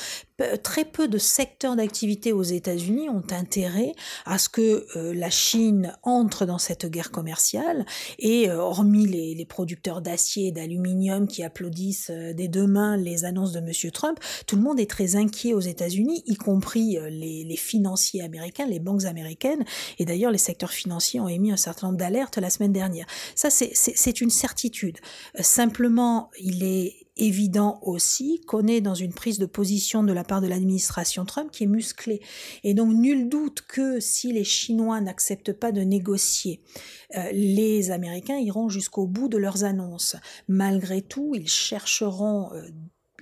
Très 0.63 0.85
peu 0.85 1.09
de 1.09 1.17
secteurs 1.17 1.75
d'activité 1.75 2.31
aux 2.31 2.43
États-Unis 2.43 3.09
ont 3.09 3.23
intérêt 3.31 3.93
à 4.25 4.37
ce 4.37 4.47
que 4.47 4.85
euh, 4.95 5.13
la 5.13 5.29
Chine 5.29 5.93
entre 6.03 6.45
dans 6.45 6.57
cette 6.57 6.85
guerre 6.85 7.11
commerciale 7.11 7.85
et, 8.17 8.49
euh, 8.49 8.57
hormis 8.57 9.05
les, 9.05 9.45
producteurs 9.45 10.01
d'acier 10.01 10.47
et 10.47 10.51
d'aluminium 10.53 11.27
qui 11.27 11.43
applaudissent 11.43 12.11
euh, 12.11 12.33
des 12.33 12.47
deux 12.47 12.65
mains 12.65 12.95
les 12.95 13.25
annonces 13.25 13.51
de 13.51 13.59
M. 13.59 13.91
Trump, 13.91 14.19
tout 14.47 14.55
le 14.55 14.61
monde 14.61 14.79
est 14.79 14.89
très 14.89 15.17
inquiet 15.17 15.53
aux 15.53 15.59
États-Unis, 15.59 16.23
y 16.25 16.35
compris 16.35 16.97
les, 17.09 17.43
les, 17.43 17.57
financiers 17.57 18.21
américains, 18.21 18.65
les 18.65 18.79
banques 18.79 19.05
américaines. 19.05 19.65
Et 19.99 20.05
d'ailleurs, 20.05 20.31
les 20.31 20.37
secteurs 20.37 20.71
financiers 20.71 21.19
ont 21.19 21.27
émis 21.27 21.51
un 21.51 21.57
certain 21.57 21.87
nombre 21.87 21.99
d'alertes 21.99 22.37
la 22.37 22.49
semaine 22.49 22.73
dernière. 22.73 23.05
Ça, 23.35 23.49
c'est 23.49 24.21
une 24.21 24.29
certitude. 24.29 24.97
simplement, 25.39 26.29
il 26.39 26.63
est 26.63 27.04
évident 27.17 27.79
aussi 27.81 28.41
qu'on 28.45 28.67
est 28.67 28.81
dans 28.81 28.95
une 28.95 29.13
prise 29.13 29.39
de 29.39 29.45
position 29.45 30.03
de 30.03 30.13
la 30.13 30.23
part 30.23 30.41
de 30.41 30.47
l'administration 30.47 31.25
Trump 31.25 31.49
qui 31.51 31.63
est 31.63 31.67
musclée. 31.67 32.21
Et 32.63 32.73
donc 32.73 32.93
nul 32.93 33.29
doute 33.29 33.63
que 33.67 33.99
si 33.99 34.33
les 34.33 34.43
Chinois 34.43 34.99
n'acceptent 35.01 35.53
pas 35.53 35.71
de 35.71 35.81
négocier, 35.81 36.61
euh, 37.15 37.31
les 37.31 37.91
Américains 37.91 38.37
iront 38.37 38.69
jusqu'au 38.69 39.07
bout 39.07 39.29
de 39.29 39.37
leurs 39.37 39.63
annonces. 39.63 40.15
Malgré 40.47 41.01
tout, 41.01 41.33
ils 41.35 41.47
chercheront 41.47 42.53
euh, 42.53 42.67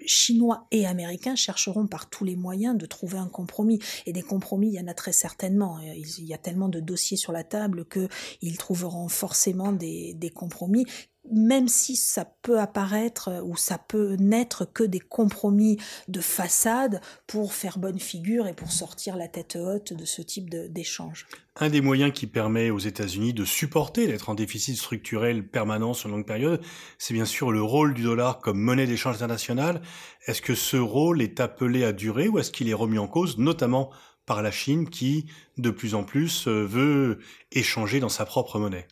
Chinois 0.05 0.67
et 0.71 0.85
Américains 0.85 1.35
chercheront 1.35 1.87
par 1.87 2.09
tous 2.09 2.25
les 2.25 2.35
moyens 2.35 2.77
de 2.77 2.85
trouver 2.85 3.17
un 3.17 3.27
compromis. 3.27 3.79
Et 4.05 4.13
des 4.13 4.21
compromis, 4.21 4.67
il 4.67 4.73
y 4.73 4.79
en 4.79 4.87
a 4.87 4.93
très 4.93 5.13
certainement. 5.13 5.79
Il 5.79 6.25
y 6.25 6.33
a 6.33 6.37
tellement 6.37 6.69
de 6.69 6.79
dossiers 6.79 7.17
sur 7.17 7.31
la 7.31 7.43
table 7.43 7.85
qu'ils 7.85 8.57
trouveront 8.57 9.07
forcément 9.07 9.71
des, 9.71 10.13
des 10.13 10.29
compromis 10.29 10.85
même 11.31 11.67
si 11.67 11.95
ça 11.95 12.25
peut 12.41 12.59
apparaître 12.59 13.29
euh, 13.29 13.41
ou 13.41 13.55
ça 13.55 13.77
peut 13.77 14.15
n'être 14.19 14.65
que 14.65 14.83
des 14.83 14.99
compromis 14.99 15.77
de 16.07 16.21
façade 16.21 17.01
pour 17.27 17.53
faire 17.53 17.77
bonne 17.77 17.99
figure 17.99 18.47
et 18.47 18.53
pour 18.53 18.71
sortir 18.71 19.15
la 19.15 19.27
tête 19.27 19.55
haute 19.55 19.93
de 19.93 20.05
ce 20.05 20.21
type 20.21 20.49
d'échange. 20.49 21.25
Un 21.55 21.69
des 21.69 21.81
moyens 21.81 22.11
qui 22.13 22.27
permet 22.27 22.69
aux 22.71 22.79
États-Unis 22.79 23.33
de 23.33 23.45
supporter 23.45 24.07
d'être 24.07 24.29
en 24.29 24.35
déficit 24.35 24.75
structurel 24.75 25.47
permanent 25.47 25.93
sur 25.93 26.09
une 26.09 26.15
longue 26.15 26.25
période, 26.25 26.61
c'est 26.97 27.13
bien 27.13 27.25
sûr 27.25 27.51
le 27.51 27.61
rôle 27.61 27.93
du 27.93 28.03
dollar 28.03 28.39
comme 28.39 28.59
monnaie 28.59 28.87
d'échange 28.87 29.15
internationale. 29.15 29.81
Est-ce 30.25 30.41
que 30.41 30.55
ce 30.55 30.77
rôle 30.77 31.21
est 31.21 31.39
appelé 31.39 31.83
à 31.83 31.93
durer 31.93 32.27
ou 32.27 32.39
est-ce 32.39 32.51
qu'il 32.51 32.69
est 32.69 32.73
remis 32.73 32.97
en 32.97 33.07
cause, 33.07 33.37
notamment 33.37 33.91
par 34.25 34.41
la 34.41 34.51
Chine 34.51 34.89
qui, 34.89 35.25
de 35.57 35.69
plus 35.69 35.95
en 35.95 36.03
plus, 36.03 36.47
euh, 36.47 36.65
veut 36.65 37.19
échanger 37.51 37.99
dans 37.99 38.09
sa 38.09 38.25
propre 38.25 38.57
monnaie? 38.57 38.87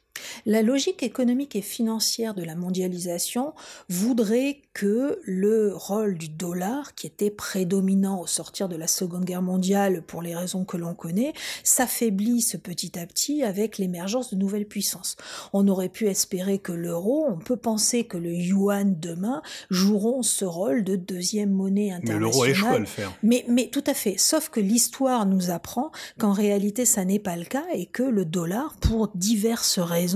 La 0.45 0.61
logique 0.61 1.03
économique 1.03 1.55
et 1.55 1.61
financière 1.61 2.33
de 2.33 2.43
la 2.43 2.55
mondialisation 2.55 3.53
voudrait 3.89 4.61
que 4.73 5.19
le 5.23 5.73
rôle 5.75 6.17
du 6.17 6.29
dollar, 6.29 6.95
qui 6.95 7.07
était 7.07 7.29
prédominant 7.29 8.21
au 8.21 8.27
sortir 8.27 8.69
de 8.69 8.75
la 8.75 8.87
Seconde 8.87 9.25
Guerre 9.25 9.41
mondiale 9.41 10.01
pour 10.01 10.21
les 10.21 10.35
raisons 10.35 10.63
que 10.63 10.77
l'on 10.77 10.93
connaît, 10.93 11.33
s'affaiblisse 11.63 12.57
petit 12.63 12.97
à 12.97 13.05
petit 13.05 13.43
avec 13.43 13.77
l'émergence 13.77 14.33
de 14.33 14.37
nouvelles 14.37 14.65
puissances. 14.65 15.17
On 15.53 15.67
aurait 15.67 15.89
pu 15.89 16.07
espérer 16.07 16.59
que 16.59 16.71
l'euro, 16.71 17.25
on 17.29 17.37
peut 17.37 17.57
penser 17.57 18.05
que 18.05 18.17
le 18.17 18.33
yuan 18.33 18.97
demain 18.99 19.41
joueront 19.69 20.23
ce 20.23 20.45
rôle 20.45 20.83
de 20.83 20.95
deuxième 20.95 21.51
monnaie 21.51 21.91
internationale. 21.91 22.19
Mais 22.19 22.31
l'euro 22.31 22.45
échoue 22.45 22.75
à 22.75 22.79
le 22.79 22.85
faire. 22.85 23.13
Mais, 23.23 23.45
mais 23.47 23.67
tout 23.67 23.83
à 23.87 23.93
fait. 23.93 24.15
Sauf 24.17 24.49
que 24.49 24.59
l'histoire 24.59 25.25
nous 25.25 25.49
apprend 25.49 25.91
qu'en 26.17 26.33
réalité 26.33 26.85
ça 26.85 27.03
n'est 27.03 27.19
pas 27.19 27.35
le 27.35 27.45
cas 27.45 27.65
et 27.73 27.85
que 27.85 28.03
le 28.03 28.25
dollar, 28.25 28.75
pour 28.79 29.09
diverses 29.15 29.79
raisons, 29.79 30.10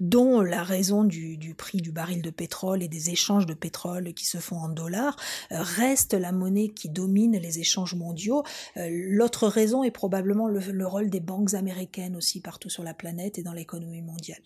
dont 0.00 0.40
la 0.40 0.62
raison 0.62 1.04
du, 1.04 1.54
prix 1.56 1.78
du 1.78 1.92
baril 1.92 2.22
de 2.22 2.30
pétrole 2.30 2.82
et 2.82 2.88
des 2.88 3.10
échanges 3.10 3.46
de 3.46 3.54
pétrole 3.54 4.14
qui 4.14 4.26
se 4.26 4.38
font 4.38 4.56
en 4.56 4.68
dollars, 4.68 5.16
euh, 5.52 5.56
reste 5.60 6.14
la 6.14 6.32
monnaie 6.32 6.68
qui 6.68 6.88
domine 6.88 7.36
les 7.36 7.58
échanges 7.58 7.94
mondiaux. 7.94 8.42
Euh, 8.76 8.88
l'autre 8.90 9.48
raison 9.48 9.82
est 9.82 9.90
probablement 9.90 10.48
le, 10.48 10.86
rôle 10.86 11.10
des 11.10 11.20
banques 11.20 11.54
américaines 11.54 12.16
aussi 12.16 12.40
partout 12.40 12.70
sur 12.70 12.82
la 12.82 12.94
planète 12.94 13.38
et 13.38 13.42
dans 13.42 13.52
l'économie 13.52 14.02
mondiale. 14.02 14.42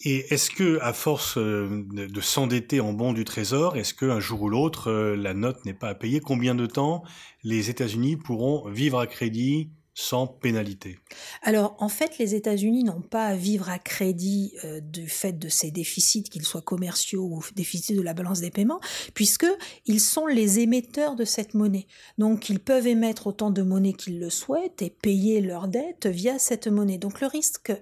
Et 0.00 0.32
est-ce 0.32 0.50
que, 0.50 0.78
à 0.82 0.92
force 0.92 1.38
euh, 1.38 1.86
de 1.90 2.20
s'endetter 2.20 2.80
en 2.80 2.92
bons 2.92 3.14
du 3.14 3.24
Trésor, 3.24 3.76
est-ce 3.76 3.94
qu'un 3.94 4.20
jour 4.20 4.42
ou 4.42 4.48
l'autre, 4.50 4.92
la 4.92 5.32
note 5.32 5.64
n'est 5.64 5.74
pas 5.74 5.88
à 5.88 5.94
payer? 5.94 6.20
Combien 6.20 6.54
de 6.54 6.66
temps 6.66 7.02
les 7.44 7.70
États-Unis 7.70 8.16
pourront 8.16 8.68
vivre 8.68 8.98
à 8.98 9.06
crédit 9.06 9.70
sans 9.98 10.26
pénalité 10.26 10.98
Alors 11.42 11.74
en 11.78 11.88
fait, 11.88 12.18
les 12.18 12.34
États-Unis 12.34 12.84
n'ont 12.84 13.00
pas 13.00 13.24
à 13.24 13.34
vivre 13.34 13.70
à 13.70 13.78
crédit 13.78 14.52
euh, 14.64 14.78
du 14.80 15.08
fait 15.08 15.32
de 15.32 15.48
ces 15.48 15.70
déficits, 15.70 16.24
qu'ils 16.24 16.44
soient 16.44 16.60
commerciaux 16.60 17.24
ou 17.24 17.42
déficits 17.56 17.94
de 17.94 18.02
la 18.02 18.12
balance 18.12 18.40
des 18.40 18.50
paiements, 18.50 18.80
puisque 19.14 19.46
ils 19.86 20.00
sont 20.00 20.26
les 20.26 20.60
émetteurs 20.60 21.16
de 21.16 21.24
cette 21.24 21.54
monnaie. 21.54 21.86
Donc 22.18 22.50
ils 22.50 22.60
peuvent 22.60 22.86
émettre 22.86 23.26
autant 23.26 23.50
de 23.50 23.62
monnaie 23.62 23.94
qu'ils 23.94 24.20
le 24.20 24.28
souhaitent 24.28 24.82
et 24.82 24.90
payer 24.90 25.40
leurs 25.40 25.66
dettes 25.66 26.06
via 26.06 26.38
cette 26.38 26.68
monnaie. 26.68 26.98
Donc 26.98 27.22
le 27.22 27.26
risque 27.26 27.72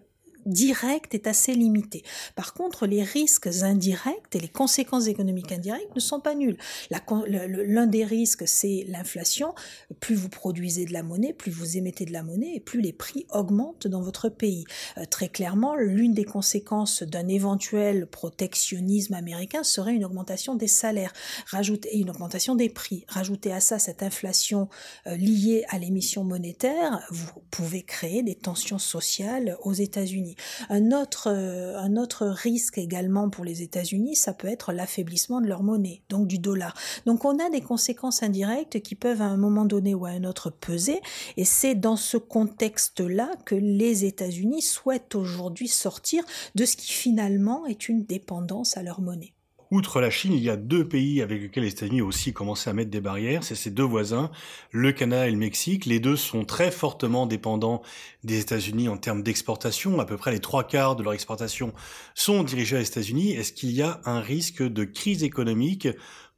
direct 0.47 1.15
est 1.15 1.27
assez 1.27 1.55
limité. 1.55 2.03
Par 2.35 2.55
contre, 2.55 2.87
les 2.87 3.03
risques 3.03 3.47
indirects 3.63 4.35
et 4.35 4.41
les 4.41 4.49
conséquences 4.49 5.07
économiques 5.07 5.53
indirectes 5.53 5.95
ne 5.95 6.01
sont 6.01 6.21
pas 6.21 6.35
nuls. 6.35 6.57
L'un 6.91 7.87
des 7.87 8.05
risques, 8.05 8.47
c'est 8.47 8.85
l'inflation. 8.89 9.55
Plus 10.01 10.15
vous 10.15 10.29
produisez 10.29 10.85
de 10.85 10.93
la 10.93 11.03
monnaie, 11.03 11.33
plus 11.33 11.53
vous 11.53 11.77
émettez 11.77 12.05
de 12.05 12.13
la 12.13 12.23
monnaie 12.23 12.55
et 12.55 12.61
plus 12.61 12.81
les 12.81 12.93
prix 12.93 13.27
augmentent 13.31 13.87
dans 13.87 14.03
votre 14.03 14.29
pays. 14.29 14.65
Euh, 14.99 15.05
très 15.05 15.29
clairement, 15.29 15.75
l'une 15.77 16.15
des 16.15 16.25
conséquences 16.25 17.03
d'un 17.03 17.29
éventuel 17.29 18.07
protectionnisme 18.07 19.15
américain 19.15 19.63
serait 19.63 19.95
une 19.95 20.05
augmentation 20.05 20.55
des 20.55 20.69
salaires, 20.69 21.13
rajouter 21.47 21.97
une 21.97 22.11
augmentation 22.11 22.55
des 22.55 22.69
prix. 22.69 23.05
Rajouter 23.09 23.53
à 23.53 23.61
ça 23.61 23.79
cette 23.79 24.03
inflation 24.03 24.69
euh, 25.07 25.17
liée 25.17 25.65
à 25.69 25.79
l'émission 25.79 26.25
monétaire, 26.25 27.01
vous 27.11 27.31
pouvez 27.51 27.83
créer 27.83 28.23
des 28.23 28.35
tensions 28.35 28.79
sociales 28.79 29.57
aux 29.63 29.73
États-Unis. 29.73 30.34
Un 30.69 30.93
autre, 30.93 31.29
euh, 31.31 31.77
un 31.79 31.97
autre 31.97 32.27
risque 32.27 32.79
également 32.79 33.31
pour 33.31 33.45
les 33.45 33.63
États-Unis, 33.63 34.17
ça 34.17 34.33
peut 34.33 34.49
être 34.49 34.73
l'affaiblissement 34.73 35.41
de 35.41 35.47
leur 35.47 35.63
monnaie, 35.63 36.03
donc 36.09 36.27
du 36.27 36.39
dollar. 36.39 36.75
Donc 37.07 37.25
on 37.25 37.39
a 37.39 37.51
des 37.51 37.61
conséquences 37.61 38.23
indirectes 38.23 38.81
qui 38.83 38.95
peuvent 38.95 39.23
à 39.23 39.27
un 39.27 39.37
moment 39.37 39.65
donné 39.65 39.95
ou 39.95 40.07
à 40.07 40.11
un 40.11 40.25
autre 40.25 40.51
peser, 40.51 41.01
et 41.37 41.45
c'est 41.45 41.75
dans 41.75 41.97
ce 41.97 42.17
contexte-là 42.17 43.31
que 43.45 43.55
les 43.55 44.05
États-Unis 44.05 44.63
souhaitent 44.63 45.15
aujourd'hui 45.15 45.69
sortir 45.69 46.25
de 46.55 46.65
ce 46.65 46.77
qui 46.77 46.93
finalement 46.93 47.67
est 47.67 47.89
une 47.89 48.05
dépendance 48.05 48.77
à 48.77 48.83
leur 48.83 49.01
monnaie. 49.01 49.34
Outre 49.75 50.01
la 50.01 50.09
Chine, 50.09 50.33
il 50.33 50.45
y 50.45 50.51
a 50.51 50.57
deux 50.57 50.87
pays 50.87 51.21
avec 51.21 51.43
lesquels 51.43 51.65
les 51.65 51.71
États-Unis 51.71 52.01
ont 52.01 52.07
aussi 52.07 52.33
commencé 52.33 52.71
à 52.71 52.73
mettre 52.73 52.93
des 52.93 53.01
barrières. 53.01 53.43
C'est 53.43 53.57
ces 53.57 53.73
deux 53.73 53.83
voisins, 53.83 54.31
le 54.71 54.93
Canada 54.93 55.27
et 55.27 55.33
le 55.33 55.37
Mexique. 55.37 55.85
Les 55.85 55.99
deux 55.99 56.15
sont 56.15 56.45
très 56.45 56.71
fortement 56.71 57.27
dépendants 57.27 57.83
des 58.23 58.39
États-Unis 58.39 58.89
en 58.89 58.97
termes 58.97 59.25
d'exportation. 59.25 59.99
À 59.99 60.05
peu 60.05 60.17
près 60.17 60.31
les 60.31 60.39
trois 60.39 60.63
quarts 60.63 60.95
de 60.95 61.03
leur 61.03 61.13
exportation 61.13 61.73
sont 62.15 62.45
dirigés 62.45 62.77
aux 62.77 62.83
États-Unis. 62.83 63.33
Est-ce 63.33 63.53
qu'il 63.53 63.73
y 63.73 63.83
a 63.83 64.01
un 64.05 64.21
risque 64.21 64.63
de 64.63 64.85
crise 64.85 65.25
économique 65.25 65.89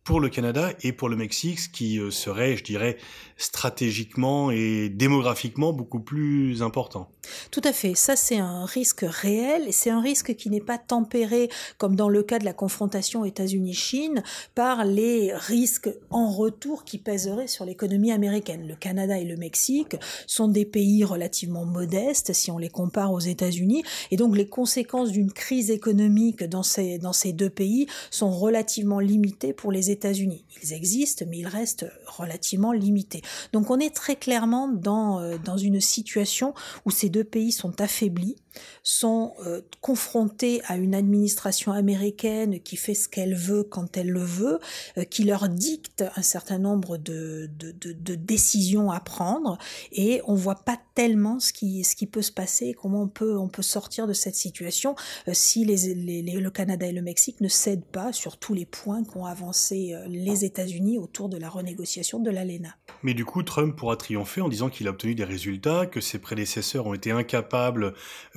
pour 0.06 0.20
le 0.20 0.28
Canada 0.28 0.72
et 0.82 0.92
pour 0.92 1.08
le 1.08 1.16
Mexique, 1.16 1.58
ce 1.58 1.68
qui 1.68 1.98
euh, 1.98 2.12
serait, 2.12 2.56
je 2.56 2.62
dirais, 2.62 2.96
stratégiquement 3.36 4.50
et 4.50 4.88
démographiquement 4.88 5.72
beaucoup 5.72 6.00
plus 6.00 6.62
important. 6.62 7.10
Tout 7.50 7.60
à 7.64 7.72
fait. 7.72 7.94
Ça, 7.94 8.16
c'est 8.16 8.38
un 8.38 8.64
risque 8.64 9.04
réel 9.06 9.66
c'est 9.76 9.90
un 9.90 10.00
risque 10.00 10.34
qui 10.34 10.48
n'est 10.50 10.60
pas 10.60 10.78
tempéré, 10.78 11.50
comme 11.78 11.96
dans 11.96 12.08
le 12.08 12.22
cas 12.22 12.38
de 12.38 12.44
la 12.44 12.52
confrontation 12.52 13.24
États-Unis-Chine, 13.24 14.22
par 14.54 14.84
les 14.84 15.32
risques 15.34 15.90
en 16.10 16.30
retour 16.30 16.84
qui 16.84 16.98
pèseraient 16.98 17.46
sur 17.46 17.64
l'économie 17.64 18.10
américaine. 18.10 18.66
Le 18.66 18.74
Canada 18.74 19.18
et 19.18 19.24
le 19.24 19.36
Mexique 19.36 19.96
sont 20.26 20.48
des 20.48 20.64
pays 20.64 21.04
relativement 21.04 21.64
modestes 21.64 22.32
si 22.32 22.50
on 22.50 22.58
les 22.58 22.70
compare 22.70 23.12
aux 23.12 23.20
États-Unis 23.20 23.82
et 24.10 24.16
donc 24.16 24.36
les 24.36 24.48
conséquences 24.48 25.10
d'une 25.10 25.30
crise 25.30 25.70
économique 25.70 26.42
dans 26.44 26.62
ces, 26.62 26.98
dans 26.98 27.12
ces 27.12 27.32
deux 27.32 27.50
pays 27.50 27.86
sont 28.10 28.30
relativement 28.30 29.00
limitées 29.00 29.52
pour 29.52 29.72
les 29.72 29.90
États-Unis. 29.90 30.44
Ils 30.62 30.72
existent, 30.72 31.24
mais 31.28 31.38
ils 31.38 31.46
restent 31.46 31.86
relativement 32.06 32.72
limités. 32.72 33.22
Donc 33.52 33.70
on 33.70 33.78
est 33.78 33.94
très 33.94 34.16
clairement 34.16 34.68
dans, 34.68 35.20
euh, 35.20 35.38
dans 35.42 35.56
une 35.56 35.80
situation 35.80 36.54
où 36.84 36.90
ces 36.90 37.08
deux 37.08 37.24
pays 37.24 37.52
sont 37.52 37.80
affaiblis 37.80 38.36
sont 38.82 39.34
euh, 39.44 39.60
confrontés 39.80 40.62
à 40.66 40.76
une 40.76 40.94
administration 40.94 41.72
américaine 41.72 42.60
qui 42.60 42.76
fait 42.76 42.94
ce 42.94 43.08
qu'elle 43.08 43.34
veut 43.34 43.62
quand 43.64 43.96
elle 43.96 44.08
le 44.08 44.22
veut, 44.22 44.58
euh, 44.98 45.04
qui 45.04 45.24
leur 45.24 45.48
dicte 45.48 46.04
un 46.16 46.22
certain 46.22 46.58
nombre 46.58 46.96
de, 46.96 47.50
de, 47.58 47.72
de, 47.72 48.14
décisions 48.14 48.90
à 48.90 49.00
prendre, 49.00 49.58
et 49.92 50.20
on 50.26 50.34
voit 50.34 50.56
pas 50.64 50.78
tellement 50.94 51.40
ce 51.40 51.52
qui, 51.52 51.84
ce 51.84 51.96
qui 51.96 52.06
peut 52.06 52.22
se 52.22 52.32
passer, 52.32 52.74
comment 52.74 53.02
on 53.02 53.08
peut, 53.08 53.36
on 53.36 53.48
peut 53.48 53.62
sortir 53.62 54.06
de 54.06 54.12
cette 54.12 54.36
situation 54.36 54.94
euh, 55.28 55.32
si 55.34 55.64
les, 55.64 55.94
les, 55.94 56.22
le 56.22 56.50
Canada 56.50 56.86
et 56.86 56.92
le 56.92 57.02
Mexique 57.02 57.40
ne 57.40 57.48
cèdent 57.48 57.84
pas 57.84 58.12
sur 58.12 58.36
tous 58.38 58.54
les 58.54 58.66
points 58.66 59.04
qu'ont 59.04 59.24
avancé 59.24 59.94
les 60.08 60.44
États-Unis 60.44 60.98
autour 60.98 61.28
de 61.28 61.36
la 61.36 61.48
renégociation 61.48 62.20
de 62.20 62.30
l'ALENA. 62.30 62.76
Mais 63.02 63.14
du 63.14 63.24
coup, 63.24 63.42
Trump 63.42 63.76
pourra 63.76 63.96
triompher 63.96 64.40
en 64.40 64.48
disant 64.48 64.70
qu'il 64.70 64.86
a 64.88 64.90
obtenu 64.90 65.14
des 65.14 65.24
résultats, 65.24 65.86
que 65.86 66.00
ses 66.00 66.18
prédécesseurs 66.18 66.86
ont 66.86 66.94
été 66.94 67.10
incapables 67.10 67.94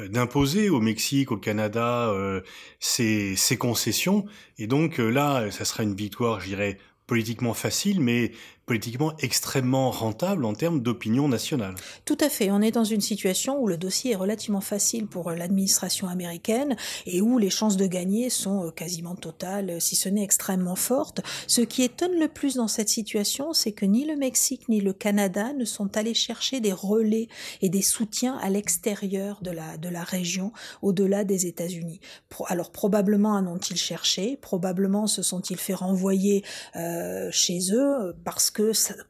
d'imposer 0.09 0.69
au 0.69 0.79
Mexique, 0.81 1.31
au 1.31 1.37
Canada, 1.37 2.09
euh, 2.09 2.41
ces, 2.79 3.35
ces, 3.35 3.57
concessions. 3.57 4.25
Et 4.57 4.67
donc 4.67 4.99
euh, 4.99 5.09
là, 5.09 5.51
ça 5.51 5.65
sera 5.65 5.83
une 5.83 5.95
victoire, 5.95 6.39
je 6.39 6.47
dirais, 6.47 6.77
politiquement 7.07 7.53
facile, 7.53 8.01
mais 8.01 8.31
politiquement 8.69 9.13
extrêmement 9.17 9.89
rentable 9.89 10.45
en 10.45 10.53
termes 10.53 10.79
d'opinion 10.79 11.27
nationale. 11.27 11.73
Tout 12.05 12.19
à 12.21 12.29
fait. 12.29 12.51
On 12.51 12.61
est 12.61 12.69
dans 12.69 12.83
une 12.83 13.01
situation 13.01 13.59
où 13.59 13.65
le 13.65 13.77
dossier 13.77 14.11
est 14.11 14.15
relativement 14.15 14.61
facile 14.61 15.07
pour 15.07 15.31
l'administration 15.31 16.07
américaine 16.07 16.75
et 17.07 17.19
où 17.19 17.39
les 17.39 17.49
chances 17.49 17.77
de 17.77 17.87
gagner 17.87 18.29
sont 18.29 18.67
euh, 18.67 18.69
quasiment 18.69 19.15
totales, 19.15 19.81
si 19.81 19.95
ce 19.95 20.07
n'est 20.07 20.21
extrêmement 20.23 20.75
fortes. 20.75 21.21
Ce 21.47 21.61
qui 21.61 21.81
étonne 21.81 22.19
le 22.19 22.27
plus 22.27 22.57
dans 22.57 22.67
cette 22.67 22.89
situation, 22.89 23.53
c'est 23.53 23.71
que 23.71 23.87
ni 23.87 24.05
le 24.05 24.15
Mexique 24.15 24.69
ni 24.69 24.81
le 24.81 24.93
Canada 24.93 25.51
ne 25.53 25.65
sont 25.65 25.97
allés 25.97 26.13
chercher 26.13 26.59
des 26.59 26.71
relais 26.71 27.27
et 27.63 27.69
des 27.69 27.81
soutiens 27.81 28.37
à 28.37 28.51
l'extérieur 28.51 29.39
de 29.41 29.49
la, 29.49 29.77
de 29.77 29.89
la 29.89 30.03
région, 30.03 30.51
au-delà 30.83 31.23
des 31.23 31.47
États-Unis. 31.47 32.01
Alors 32.45 32.69
probablement 32.69 33.31
en 33.31 33.47
ont-ils 33.47 33.77
cherché, 33.77 34.37
probablement 34.39 35.07
se 35.07 35.23
sont-ils 35.23 35.57
fait 35.57 35.73
renvoyer 35.73 36.43
euh, 36.75 37.29
chez 37.31 37.73
eux 37.73 38.15
parce 38.23 38.51
que 38.51 38.58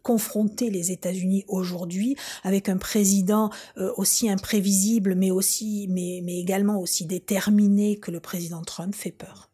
confronter 0.01 0.69
les 0.69 0.91
États-Unis 0.91 1.45
aujourd'hui 1.47 2.15
avec 2.43 2.69
un 2.69 2.77
président 2.77 3.49
euh, 3.77 3.91
aussi 3.97 4.29
imprévisible, 4.29 5.15
mais 5.15 5.31
aussi, 5.31 5.87
mais, 5.89 6.21
mais 6.23 6.39
également 6.39 6.79
aussi 6.79 7.05
déterminé 7.05 7.97
que 7.97 8.11
le 8.11 8.19
président 8.19 8.61
Trump 8.63 8.95
fait 8.95 9.11
peur. 9.11 9.49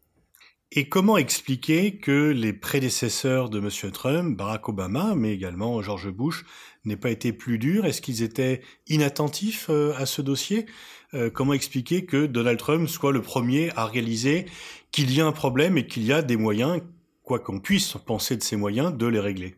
Et 0.71 0.89
comment 0.89 1.15
expliquer 1.17 1.97
que 1.97 2.31
les 2.31 2.51
prédécesseurs 2.51 3.49
de 3.49 3.59
M. 3.59 3.91
Trump, 3.91 4.35
Barack 4.35 4.67
Obama, 4.67 5.13
mais 5.15 5.31
également 5.31 5.81
George 5.81 6.09
Bush, 6.09 6.43
n'aient 6.83 6.97
pas 6.97 7.11
été 7.11 7.31
plus 7.31 7.57
durs? 7.59 7.85
Est-ce 7.85 8.01
qu'ils 8.01 8.23
étaient 8.23 8.61
inattentifs 8.87 9.67
euh, 9.69 9.93
à 9.95 10.05
ce 10.05 10.21
dossier? 10.21 10.65
Euh, 11.13 11.29
Comment 11.29 11.53
expliquer 11.53 12.05
que 12.05 12.25
Donald 12.25 12.59
Trump 12.59 12.89
soit 12.89 13.13
le 13.13 13.21
premier 13.21 13.71
à 13.77 13.85
réaliser 13.85 14.47
qu'il 14.91 15.13
y 15.13 15.21
a 15.21 15.25
un 15.25 15.31
problème 15.31 15.77
et 15.77 15.87
qu'il 15.87 16.03
y 16.03 16.11
a 16.11 16.21
des 16.21 16.35
moyens, 16.35 16.81
quoi 17.23 17.39
qu'on 17.39 17.59
puisse 17.59 17.95
penser 18.05 18.35
de 18.35 18.43
ces 18.43 18.57
moyens, 18.57 18.95
de 18.97 19.07
les 19.07 19.19
régler? 19.19 19.55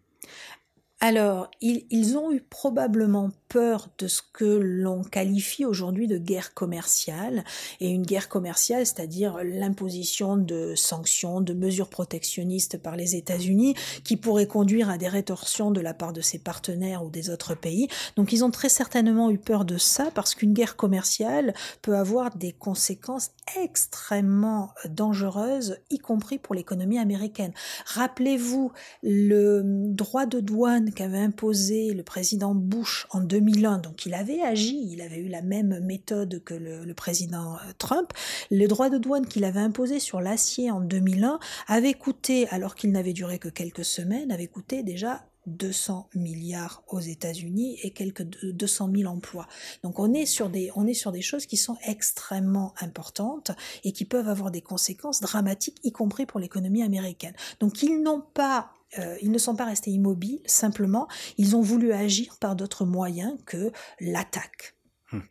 Alors, 1.00 1.52
ils, 1.62 2.18
ont 2.18 2.32
eu 2.32 2.42
probablement 2.42 3.30
peur 3.50 3.90
de 3.98 4.08
ce 4.08 4.22
que 4.34 4.46
l'on 4.46 5.04
qualifie 5.04 5.66
aujourd'hui 5.66 6.08
de 6.08 6.18
guerre 6.18 6.54
commerciale, 6.54 7.44
et 7.80 7.90
une 7.90 8.06
guerre 8.06 8.30
commerciale, 8.30 8.86
c'est-à-dire 8.86 9.40
l'imposition 9.44 10.38
de 10.38 10.76
sanctions, 10.76 11.42
de 11.42 11.54
mesures 11.54 11.90
protectionnistes 11.90 12.78
par 12.78 12.96
les 12.96 13.16
États-Unis, 13.16 13.76
qui 14.04 14.18
pourraient 14.18 14.48
conduire 14.48 14.90
à 14.90 14.98
des 14.98 15.08
rétorsions 15.08 15.72
de 15.72 15.82
la 15.82 15.94
part 15.94 16.14
de 16.14 16.22
ses 16.22 16.40
partenaires 16.40 17.04
ou 17.04 17.10
des 17.10 17.30
autres 17.30 17.56
pays. 17.56 17.88
Donc, 18.16 18.34
ils 18.34 18.44
ont 18.44 18.52
très 18.52 18.70
certainement 18.70 19.30
eu 19.32 19.38
peur 19.38 19.66
de 19.66 19.78
ça, 19.78 20.12
parce 20.14 20.36
qu'une 20.36 20.54
guerre 20.54 20.76
commerciale 20.76 21.54
peut 21.82 21.96
avoir 21.96 22.36
des 22.36 22.52
conséquences 22.52 23.32
extrêmement 23.62 24.72
dangereuses, 24.90 25.78
y 25.90 26.00
compris 26.00 26.38
pour 26.38 26.56
l'économie 26.56 27.00
américaine. 27.00 27.54
Rappelez-vous 27.86 28.72
le 29.04 29.62
droit 29.64 30.26
de 30.26 30.40
douane 30.40 30.92
qu'avait 30.94 31.18
imposé 31.18 31.94
le 31.94 32.04
président 32.04 32.54
Bush 32.56 33.08
en 33.12 33.22
2001, 33.40 33.78
donc 33.78 34.06
il 34.08 34.16
avait 34.16 34.42
agi, 34.42 34.90
il 34.92 35.02
avait 35.02 35.18
eu 35.18 35.28
la 35.28 35.44
même 35.44 35.80
méthode 35.80 36.42
que 36.44 36.56
le, 36.56 36.94
président 36.96 37.54
euh, 37.54 37.72
Trump, 37.78 38.12
le 38.50 38.66
droit 38.66 38.90
de 38.90 38.98
douane 38.98 39.28
qu'il 39.28 39.44
avait 39.44 39.60
imposé 39.60 40.00
sur 40.00 40.22
l'acier 40.22 40.72
en 40.72 40.82
2001 40.82 41.40
avait 41.68 41.94
coûté, 41.94 42.48
alors 42.50 42.74
qu'il 42.74 42.92
n'avait 42.92 43.14
duré 43.14 43.38
que 43.38 43.50
quelques 43.50 43.86
semaines, 43.86 44.32
avait 44.32 44.48
coûté 44.48 44.82
déjà 44.82 45.24
200 45.46 46.10
milliards 46.16 46.84
aux 46.88 47.00
États-Unis 47.00 47.78
et 47.84 47.92
quelques 47.92 48.24
200 48.24 48.90
000 48.96 49.12
emplois. 49.12 49.48
Donc 49.84 50.00
on 50.00 50.14
est 50.14 50.26
sur 50.26 50.50
des 50.50 50.72
on 50.76 50.88
est 50.88 50.96
sur 50.96 51.12
des 51.12 51.22
choses 51.22 51.46
qui 51.46 51.58
sont 51.58 51.78
extrêmement 51.86 52.74
importantes 52.82 53.52
et 53.84 53.92
qui 53.92 54.04
peuvent 54.04 54.28
avoir 54.28 54.52
des 54.52 54.62
conséquences 54.62 55.22
dramatiques, 55.22 55.78
y 55.84 55.92
compris 55.92 56.26
pour 56.26 56.40
l'économie 56.40 56.84
américaine. 56.84 57.34
Donc 57.60 57.84
ils 57.84 58.02
n'ont 58.02 58.24
pas 58.34 58.72
euh, 59.00 59.18
ils 59.22 59.32
ne 59.32 59.38
sont 59.38 59.56
pas 59.56 59.66
restés 59.66 59.92
immobiles, 59.92 60.42
simplement, 60.46 61.08
ils 61.38 61.56
ont 61.56 61.62
voulu 61.62 61.92
agir 61.92 62.38
par 62.40 62.56
d'autres 62.56 62.86
moyens 62.86 63.38
que 63.46 63.72
l'attaque. 64.00 64.78
Hmm. 65.14 65.22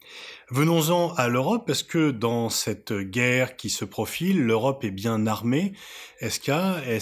Venons-en 0.50 1.12
à 1.16 1.28
l'Europe, 1.28 1.66
parce 1.66 1.82
que 1.82 2.10
dans 2.10 2.48
cette 2.48 2.94
guerre 2.94 3.56
qui 3.56 3.68
se 3.68 3.84
profile, 3.84 4.42
l'Europe 4.42 4.84
est 4.84 4.90
bien 4.90 5.26
armée? 5.26 5.74
Est-ce 6.20 6.40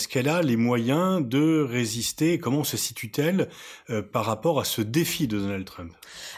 qu'elle 0.08 0.28
a, 0.28 0.42
les 0.42 0.56
moyens 0.56 1.24
de 1.24 1.62
résister? 1.62 2.38
Comment 2.38 2.64
se 2.64 2.76
situe-t-elle 2.76 3.48
euh, 3.90 4.02
par 4.02 4.24
rapport 4.24 4.58
à 4.58 4.64
ce 4.64 4.82
défi 4.82 5.28
de 5.28 5.38
Donald 5.38 5.64
Trump? 5.64 5.92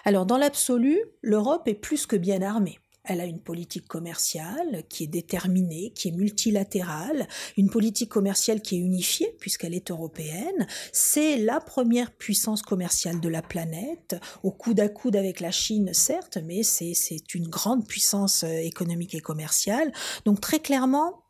Alors, 0.04 0.26
dans 0.26 0.36
l'absolu, 0.36 0.98
l'Europe 1.22 1.68
est 1.68 1.74
plus 1.74 2.04
que 2.04 2.16
bien 2.16 2.42
armée. 2.42 2.78
Elle 3.06 3.20
a 3.20 3.24
une 3.24 3.40
politique 3.40 3.86
commerciale 3.86 4.82
qui 4.88 5.04
est 5.04 5.08
déterminée, 5.08 5.92
qui 5.94 6.08
est 6.08 6.12
multilatérale, 6.12 7.28
une 7.56 7.70
politique 7.70 8.10
commerciale 8.10 8.60
qui 8.60 8.76
est 8.76 8.80
unifiée 8.80 9.34
puisqu'elle 9.38 9.74
est 9.74 9.90
européenne. 9.90 10.66
C'est 10.92 11.36
la 11.38 11.60
première 11.60 12.12
puissance 12.12 12.62
commerciale 12.62 13.20
de 13.20 13.28
la 13.28 13.42
planète, 13.42 14.16
au 14.42 14.50
coude 14.50 14.80
à 14.80 14.88
coude 14.88 15.16
avec 15.16 15.40
la 15.40 15.50
Chine, 15.50 15.92
certes, 15.92 16.38
mais 16.44 16.62
c'est 16.62 17.34
une 17.34 17.48
grande 17.48 17.86
puissance 17.86 18.44
euh, 18.44 18.48
économique 18.48 19.14
et 19.14 19.20
commerciale. 19.20 19.92
Donc 20.24 20.40
très 20.40 20.60
clairement, 20.60 21.22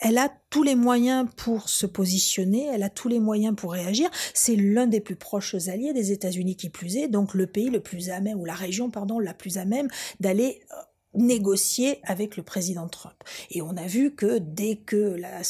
elle 0.00 0.18
a 0.18 0.32
tous 0.50 0.62
les 0.62 0.74
moyens 0.74 1.28
pour 1.36 1.68
se 1.68 1.86
positionner, 1.86 2.66
elle 2.66 2.82
a 2.82 2.90
tous 2.90 3.08
les 3.08 3.20
moyens 3.20 3.54
pour 3.54 3.72
réagir. 3.72 4.10
C'est 4.32 4.56
l'un 4.56 4.86
des 4.86 5.00
plus 5.00 5.16
proches 5.16 5.54
alliés 5.68 5.92
des 5.92 6.12
États-Unis 6.12 6.56
qui 6.56 6.70
plus 6.70 6.96
est, 6.96 7.08
donc 7.08 7.34
le 7.34 7.46
pays 7.46 7.70
le 7.70 7.80
plus 7.80 8.10
à 8.10 8.20
même, 8.20 8.40
ou 8.40 8.44
la 8.44 8.54
région, 8.54 8.90
pardon, 8.90 9.18
la 9.18 9.34
plus 9.34 9.58
à 9.58 9.64
même 9.64 9.88
d'aller 10.20 10.62
euh, 10.72 10.76
négocier 11.14 12.00
avec 12.04 12.36
le 12.36 12.42
président 12.42 12.88
Trump. 12.88 13.14
Et 13.50 13.62
on 13.62 13.76
a 13.76 13.86
vu 13.86 14.14
que 14.14 14.38
dès 14.38 14.76
que 14.76 15.16
la, 15.16 15.42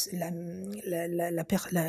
la, 0.87 1.31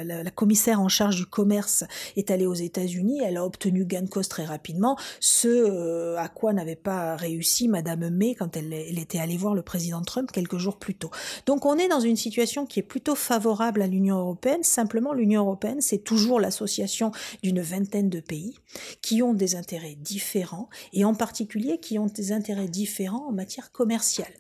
la, 0.05 0.31
commissaire 0.31 0.81
en 0.81 0.89
charge 0.89 1.17
du 1.17 1.27
commerce 1.27 1.85
est 2.17 2.31
allée 2.31 2.47
aux 2.47 2.55
États-Unis, 2.55 3.21
elle 3.25 3.37
a 3.37 3.45
obtenu 3.45 3.85
gain 3.85 4.03
de 4.03 4.09
cause 4.09 4.29
très 4.29 4.45
rapidement, 4.45 4.97
ce 5.21 5.49
euh, 5.49 6.19
à 6.19 6.29
quoi 6.29 6.53
n'avait 6.53 6.77
pas 6.77 7.17
réussi 7.17 7.69
Madame 7.69 8.09
May 8.11 8.35
quand 8.35 8.57
elle, 8.57 8.73
était 8.73 9.19
allée 9.19 9.37
voir 9.37 9.55
le 9.55 9.63
président 9.63 10.03
Trump 10.03 10.31
quelques 10.33 10.59
jours 10.59 10.79
plus 10.79 10.95
tôt. 10.95 11.11
Donc 11.47 11.67
on 11.67 11.77
est 11.77 11.89
dans 11.89 12.01
une 12.01 12.17
situation 12.17 12.67
qui 12.67 12.81
est 12.81 12.85
plutôt 12.85 13.15
favorable 13.15 13.83
à 13.83 13.87
l'Union 13.87 14.19
européenne. 14.19 14.63
Simplement, 14.63 15.13
l'Union 15.13 15.43
européenne, 15.43 15.81
c'est 15.81 15.99
toujours 15.99 16.41
l'association 16.41 17.13
d'une 17.43 17.61
vingtaine 17.61 18.11
de 18.11 18.21
pays 18.21 18.59
qui 19.03 19.23
ont 19.23 19.35
des 19.35 19.57
intérêts 19.57 19.97
différents 19.97 20.69
et 20.93 21.05
en 21.05 21.15
particulier 21.15 21.79
qui 21.79 21.99
ont 21.99 22.07
des 22.07 22.33
intérêts 22.33 22.69
différents 22.69 23.27
en 23.29 23.33
matière 23.33 23.66
commerciale. 23.73 24.33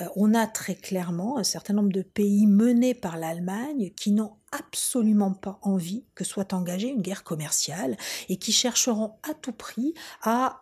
Euh, 0.00 0.06
on 0.16 0.34
a 0.34 0.46
très 0.46 0.74
clairement 0.74 1.38
un 1.38 1.44
certain 1.44 1.74
nombre 1.74 1.92
de 1.92 2.02
pays 2.02 2.46
menés 2.46 2.94
par 2.94 3.16
l'Allemagne 3.16 3.92
qui 3.96 4.12
n'ont 4.12 4.36
absolument 4.52 5.32
pas 5.32 5.58
envie 5.62 6.04
que 6.14 6.24
soit 6.24 6.52
engagée 6.52 6.88
une 6.88 7.02
guerre 7.02 7.24
commerciale 7.24 7.96
et 8.28 8.36
qui 8.36 8.52
chercheront 8.52 9.14
à 9.28 9.34
tout 9.34 9.52
prix 9.52 9.94
à 10.22 10.60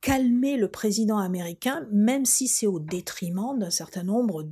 calmer 0.00 0.56
le 0.56 0.68
président 0.68 1.18
américain, 1.18 1.86
même 1.90 2.24
si 2.24 2.48
c'est 2.48 2.66
au 2.66 2.78
détriment 2.78 3.58
d'un 3.58 3.70
certain 3.70 4.02
nombre 4.02 4.46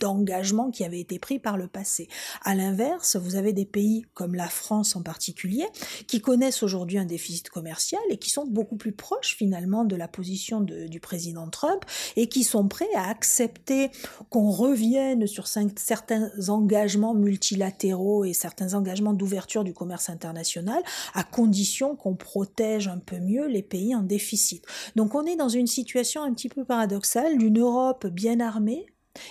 d'engagements 0.00 0.70
qui 0.70 0.84
avaient 0.84 1.00
été 1.00 1.18
pris 1.18 1.38
par 1.38 1.56
le 1.56 1.68
passé. 1.68 2.08
À 2.42 2.54
l'inverse, 2.54 3.16
vous 3.16 3.36
avez 3.36 3.52
des 3.52 3.64
pays 3.64 4.04
comme 4.14 4.34
la 4.34 4.48
France 4.48 4.96
en 4.96 5.02
particulier 5.02 5.66
qui 6.06 6.20
connaissent 6.20 6.62
aujourd'hui 6.62 6.98
un 6.98 7.04
déficit 7.04 7.48
commercial 7.48 8.00
et 8.10 8.18
qui 8.18 8.30
sont 8.30 8.46
beaucoup 8.46 8.76
plus 8.76 8.92
proches 8.92 9.36
finalement 9.36 9.84
de 9.84 9.96
la 9.96 10.08
position 10.08 10.60
du 10.60 11.00
président 11.00 11.48
Trump 11.48 11.84
et 12.16 12.28
qui 12.28 12.44
sont 12.44 12.68
prêts 12.68 12.92
à 12.94 13.08
accepter 13.08 13.90
qu'on 14.30 14.50
revienne 14.50 15.26
sur 15.26 15.46
certains 15.46 16.30
engagements 16.48 17.14
multilatéraux 17.14 18.24
et 18.24 18.32
certains 18.32 18.74
engagements 18.74 19.12
d'ouverture 19.12 19.64
du 19.64 19.74
commerce 19.74 20.10
international 20.10 20.82
à 21.14 21.22
condition 21.22 21.96
qu'on 21.96 22.14
protège 22.14 22.88
un 22.88 22.98
peu 22.98 23.18
mieux 23.18 23.46
les 23.46 23.62
pays 23.62 23.94
en 23.94 24.02
déficit. 24.02 24.64
Donc 24.94 25.14
on 25.14 25.24
est 25.26 25.36
dans 25.36 25.48
une 25.48 25.66
situation 25.66 26.22
un 26.22 26.32
petit 26.32 26.48
peu 26.48 26.64
paradoxale 26.64 27.38
d'une 27.38 27.58
Europe 27.58 28.06
bien 28.06 28.40
armée 28.40 28.86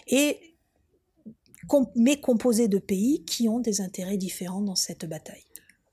et 0.08 0.54
mais 1.95 2.19
composée 2.19 2.67
de 2.67 2.80
pays 2.80 3.23
qui 3.25 3.49
ont 3.49 3.60
des 3.60 3.82
intérêts 3.82 4.17
différents 4.17 4.62
dans 4.62 4.75
cette 4.75 5.08
bataille. 5.08 5.45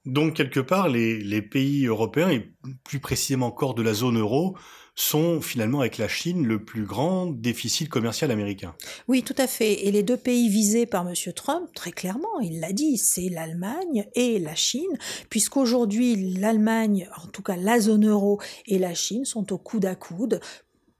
Donc 0.04 0.34
quelque 0.34 0.60
part, 0.60 0.88
les, 0.88 1.42
pays 1.42 1.86
européens, 1.86 2.30
et 2.30 2.52
plus 2.84 2.98
précisément 2.98 3.46
encore 3.46 3.74
de 3.74 3.82
la 3.82 3.94
zone 3.94 4.18
euro, 4.18 4.56
sont 4.94 5.40
finalement 5.40 5.80
avec 5.80 5.96
la 5.96 6.08
Chine 6.08 6.44
le 6.46 6.64
plus 6.64 6.84
grand 6.84 7.26
déficit 7.26 7.88
commercial 7.88 8.30
américain. 8.30 8.74
Oui, 9.08 9.22
tout 9.22 9.34
à 9.38 9.46
fait. 9.46 9.86
Et 9.86 9.92
les 9.92 10.02
deux 10.02 10.16
pays 10.16 10.48
visés 10.48 10.86
par 10.86 11.08
M. 11.08 11.14
Trump, 11.34 11.68
très 11.74 11.92
clairement, 11.92 12.40
il 12.42 12.60
l'a 12.60 12.72
dit, 12.72 12.98
c'est 12.98 13.28
l'Allemagne 13.28 14.06
et 14.14 14.38
la 14.38 14.54
Chine, 14.54 14.98
puisqu'aujourd'hui 15.30 16.34
l'Allemagne, 16.34 17.08
en 17.22 17.28
tout 17.28 17.42
cas 17.42 17.56
la 17.56 17.80
zone 17.80 18.06
euro 18.06 18.40
et 18.66 18.78
la 18.78 18.94
Chine 18.94 19.24
sont 19.24 19.52
au 19.52 19.58
coude 19.58 19.86
à 19.86 19.94
coude 19.94 20.40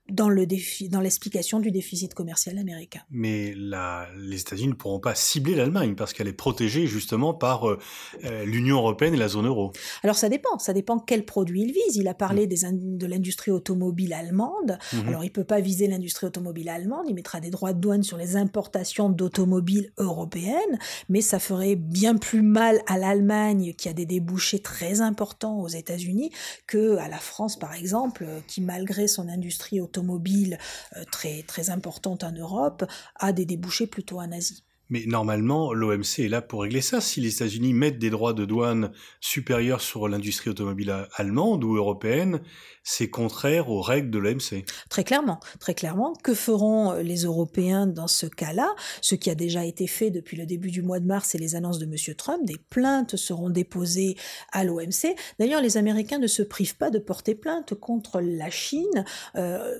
dans 0.09 0.27
le 0.27 0.45
défi, 0.45 0.89
dans 0.89 0.99
l'explication 0.99 1.61
du 1.61 1.71
déficit 1.71 2.13
commercial 2.13 2.57
américain. 2.57 2.99
Mais 3.09 3.53
la, 3.55 4.07
les 4.17 4.41
États-Unis 4.41 4.69
ne 4.69 4.73
pourront 4.73 4.99
pas 4.99 5.15
cibler 5.15 5.55
l'Allemagne 5.55 5.95
parce 5.95 6.11
qu'elle 6.11 6.27
est 6.27 6.33
protégée 6.33 6.87
justement 6.87 7.33
par 7.33 7.69
euh, 7.69 7.79
euh, 8.25 8.43
l'Union 8.43 8.77
européenne 8.77 9.13
et 9.13 9.17
la 9.17 9.29
zone 9.29 9.47
euro. 9.47 9.71
Alors 10.03 10.17
ça 10.17 10.27
dépend, 10.27 10.59
ça 10.59 10.73
dépend 10.73 10.99
quel 10.99 11.23
produit 11.23 11.61
il 11.61 11.71
vise. 11.71 11.95
Il 11.95 12.09
a 12.09 12.13
parlé 12.13 12.45
mm. 12.45 12.49
des 12.49 12.57
de 12.73 13.07
l'industrie 13.07 13.51
automobile 13.51 14.13
allemande. 14.13 14.77
Mm-hmm. 14.93 15.07
Alors 15.07 15.23
il 15.23 15.31
peut 15.31 15.45
pas 15.45 15.61
viser 15.61 15.87
l'industrie 15.87 16.27
automobile 16.27 16.67
allemande, 16.67 17.05
il 17.07 17.15
mettra 17.15 17.39
des 17.39 17.49
droits 17.49 17.71
de 17.71 17.79
douane 17.79 18.03
sur 18.03 18.17
les 18.17 18.35
importations 18.35 19.09
d'automobiles 19.09 19.93
européennes, 19.97 20.79
mais 21.07 21.21
ça 21.21 21.39
ferait 21.39 21.75
bien 21.75 22.17
plus 22.17 22.41
mal 22.41 22.81
à 22.87 22.97
l'Allemagne 22.97 23.73
qui 23.77 23.87
a 23.87 23.93
des 23.93 24.05
débouchés 24.05 24.59
très 24.59 24.99
importants 24.99 25.61
aux 25.61 25.69
États-Unis 25.69 26.31
que 26.67 26.97
à 26.97 27.07
la 27.07 27.19
France 27.19 27.57
par 27.57 27.73
exemple, 27.73 28.25
qui 28.47 28.59
malgré 28.59 29.07
son 29.07 29.29
industrie 29.29 29.79
automobile 29.79 29.92
automobile 29.93 30.57
euh, 30.97 31.03
très, 31.11 31.43
très 31.43 31.69
importante 31.69 32.23
en 32.23 32.31
Europe 32.31 32.83
a 33.15 33.31
des 33.31 33.45
débouchés 33.45 33.87
plutôt 33.87 34.19
en 34.19 34.31
Asie. 34.31 34.63
Mais 34.93 35.05
normalement, 35.07 35.73
l'OMC 35.73 36.19
est 36.19 36.27
là 36.27 36.43
pour 36.43 36.61
régler 36.61 36.81
ça. 36.81 37.01
Si 37.01 37.19
les 37.19 37.33
États-Unis 37.33 37.73
mettent 37.73 37.97
des 37.97 38.11
droits 38.11 38.33
de 38.33 38.45
douane 38.45 38.91
supérieurs 39.21 39.81
sur 39.81 40.07
l'industrie 40.07 40.51
automobile 40.51 41.07
allemande 41.15 41.63
ou 41.63 41.75
européenne, 41.75 42.41
c'est 42.83 43.09
contraire 43.09 43.71
aux 43.71 43.81
règles 43.81 44.11
de 44.11 44.19
l'OMC. 44.19 44.63
Très 44.91 45.03
clairement, 45.03 45.39
très 45.59 45.73
clairement. 45.73 46.13
Que 46.23 46.35
feront 46.35 46.91
euh, 46.91 47.01
les 47.01 47.23
Européens 47.23 47.87
dans 47.87 48.07
ce 48.07 48.27
cas-là? 48.27 48.69
Ce 49.01 49.15
qui 49.15 49.31
a 49.31 49.35
déjà 49.35 49.65
été 49.65 49.87
fait 49.87 50.11
depuis 50.11 50.37
le 50.37 50.45
début 50.45 50.69
du 50.69 50.83
mois 50.83 50.99
de 50.99 51.07
mars 51.07 51.33
et 51.33 51.39
les 51.39 51.55
annonces 51.55 51.79
de 51.79 51.85
M. 51.85 52.15
Trump, 52.15 52.45
des 52.45 52.59
plaintes 52.69 53.15
seront 53.15 53.49
déposées 53.49 54.15
à 54.51 54.63
l'OMC. 54.63 55.15
D'ailleurs, 55.39 55.63
les 55.63 55.77
Américains 55.77 56.19
ne 56.19 56.27
se 56.27 56.43
privent 56.43 56.77
pas 56.77 56.91
de 56.91 56.99
porter 56.99 57.33
plainte 57.33 57.73
contre 57.73 58.21
la 58.21 58.51
Chine. 58.51 59.05
Euh, 59.37 59.73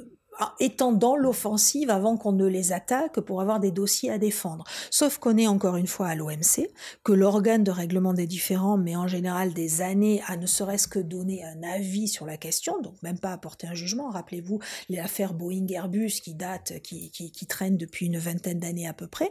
étant 0.60 0.92
dans 0.92 1.16
l'offensive 1.16 1.90
avant 1.90 2.18
qu'on 2.18 2.32
ne 2.32 2.46
les 2.46 2.74
attaque 2.74 3.20
pour 3.20 3.42
avoir 3.42 3.60
des 3.60 3.72
dossiers 3.72 4.12
à 4.12 4.18
défendre. 4.18 4.64
Sauf 4.90 5.18
qu'on 5.18 5.38
est 5.38 5.48
encore 5.48 5.76
une 5.76 5.88
fois 5.88 6.08
à 6.08 6.16
l'OMC, 6.16 6.70
que 7.04 7.12
l'organe 7.12 7.64
de 7.64 7.72
règlement 7.72 8.14
des 8.14 8.28
différends 8.28 8.78
met 8.78 8.96
en 8.96 9.08
général 9.08 9.54
des 9.54 9.82
années 9.82 10.22
à 10.28 10.38
ne 10.38 10.46
serait-ce 10.46 10.88
que 10.88 11.00
donner 11.00 11.44
un 11.44 11.64
avis 11.64 12.08
sur 12.08 12.26
la 12.26 12.38
question, 12.38 12.82
donc 12.82 12.96
même 13.04 13.20
pas 13.20 13.32
apporter 13.32 13.68
un 13.68 13.74
jugement. 13.74 14.10
Rappelez-vous 14.10 14.60
les 14.90 15.00
affaires 15.00 15.34
Boeing-Airbus 15.34 16.22
qui 16.22 16.34
datent, 16.34 16.82
qui, 16.84 17.12
qui, 17.12 17.32
qui 17.32 17.46
traînent 17.46 17.78
depuis 17.78 18.08
une 18.08 18.18
vingtaine 18.18 18.60
d'années 18.60 18.88
à 18.88 18.94
peu 18.94 19.08
près. 19.08 19.30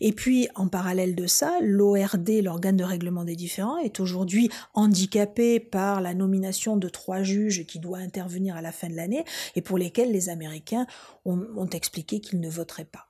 Et 0.00 0.12
puis, 0.12 0.48
en 0.54 0.68
parallèle 0.68 1.14
de 1.14 1.26
ça, 1.26 1.58
l'ORD, 1.62 2.28
l'organe 2.42 2.76
de 2.76 2.84
règlement 2.84 3.24
des 3.24 3.36
différends, 3.36 3.78
est 3.78 4.00
aujourd'hui 4.00 4.50
handicapé 4.74 5.60
par 5.60 6.00
la 6.00 6.14
nomination 6.14 6.76
de 6.76 6.88
trois 6.88 7.22
juges 7.22 7.66
qui 7.66 7.78
doit 7.78 7.98
intervenir 7.98 8.56
à 8.56 8.62
la 8.62 8.72
fin 8.72 8.88
de 8.88 8.94
l'année 8.94 9.24
et 9.56 9.62
pour 9.62 9.78
lesquels 9.78 10.12
les 10.12 10.28
Américains 10.28 10.41
ont, 11.24 11.68
expliqué 11.72 12.20
qu'ils 12.20 12.40
ne 12.40 12.50
voteraient 12.50 12.84
pas. 12.84 13.08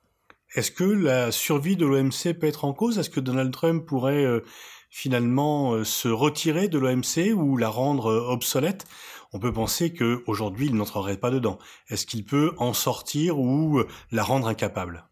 Est-ce 0.55 0.71
que 0.71 0.83
la 0.83 1.31
survie 1.31 1.75
de 1.75 1.85
l'OMC 1.85 2.33
peut 2.39 2.47
être 2.47 2.65
en 2.65 2.73
cause? 2.73 2.99
Est-ce 2.99 3.09
que 3.09 3.19
Donald 3.19 3.51
Trump 3.51 3.85
pourrait 3.85 4.23
euh, 4.23 4.41
finalement 4.89 5.73
euh, 5.73 5.83
se 5.83 6.07
retirer 6.07 6.67
de 6.67 6.77
l'OMC 6.77 7.33
ou 7.35 7.57
la 7.57 7.69
rendre 7.69 8.11
euh, 8.11 8.31
obsolète? 8.31 8.85
On 9.31 9.39
peut 9.39 9.51
penser 9.53 9.93
qu'aujourd'hui 9.93 10.67
il 10.67 10.75
n'entrerait 10.75 11.17
pas 11.17 11.31
dedans. 11.31 11.57
Est-ce 11.89 12.05
qu'il 12.05 12.23
peut 12.23 12.53
en 12.57 12.73
sortir 12.73 13.39
ou 13.39 13.81
la 14.11 14.23
rendre 14.23 14.47
incapable? 14.47 15.07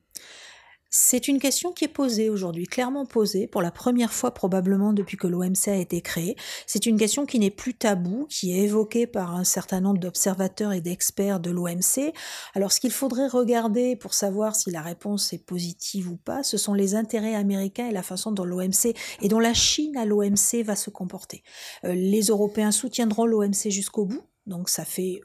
C'est 0.94 1.30
une 1.30 1.40
question 1.40 1.72
qui 1.72 1.86
est 1.86 1.88
posée 1.88 2.30
aujourd'hui, 2.30 2.68
clairement 2.68 3.06
posée, 3.06 3.48
pour 3.48 3.62
la 3.62 3.72
première 3.72 4.12
fois 4.12 4.34
probablement 4.34 4.92
depuis 4.92 5.16
que 5.16 5.26
l'OMC 5.26 5.70
a 5.70 5.78
été 5.78 6.02
créé. 6.02 6.36
C'est 6.68 6.86
une 6.86 6.98
question 6.98 7.26
qui 7.26 7.40
n'est 7.40 7.50
plus 7.50 7.74
taboue, 7.74 8.28
qui 8.30 8.52
est 8.52 8.64
évoquée 8.64 9.08
par 9.08 9.34
un 9.34 9.46
certain 9.46 9.80
nombre 9.80 10.00
d'observateurs 10.00 10.74
et 10.74 10.82
d'experts 10.82 11.40
de 11.40 11.50
l'OMC. 11.50 12.12
Alors 12.56 12.74
ce 12.74 12.82
qu'il 12.82 12.92
faudrait 12.92 13.30
regarder 13.30 13.96
pour 13.96 14.14
savoir 14.14 14.54
si 14.54 14.70
la 14.70 14.82
réponse 14.82 15.32
est 15.32 15.46
positive 15.46 16.10
ou 16.10 16.18
pas, 16.18 16.44
ce 16.44 16.58
sont 16.58 16.74
les 16.74 16.94
intérêts 16.94 17.36
américains 17.36 17.88
et 17.88 17.94
la 17.94 18.04
façon 18.04 18.34
dont 18.34 18.44
l'OMC 18.44 18.94
et 19.22 19.30
dont 19.30 19.40
la 19.40 19.54
Chine 19.54 19.96
à 19.96 20.04
l'OMC 20.04 20.62
va 20.66 20.76
se 20.76 20.90
comporter. 20.90 21.42
Euh, 21.86 21.94
les 21.94 22.24
Européens 22.24 22.72
soutiendront 22.72 23.26
l'OMC 23.26 23.70
jusqu'au 23.70 24.04
bout, 24.04 24.24
donc 24.48 24.70
ça 24.70 24.86
fait 24.86 25.22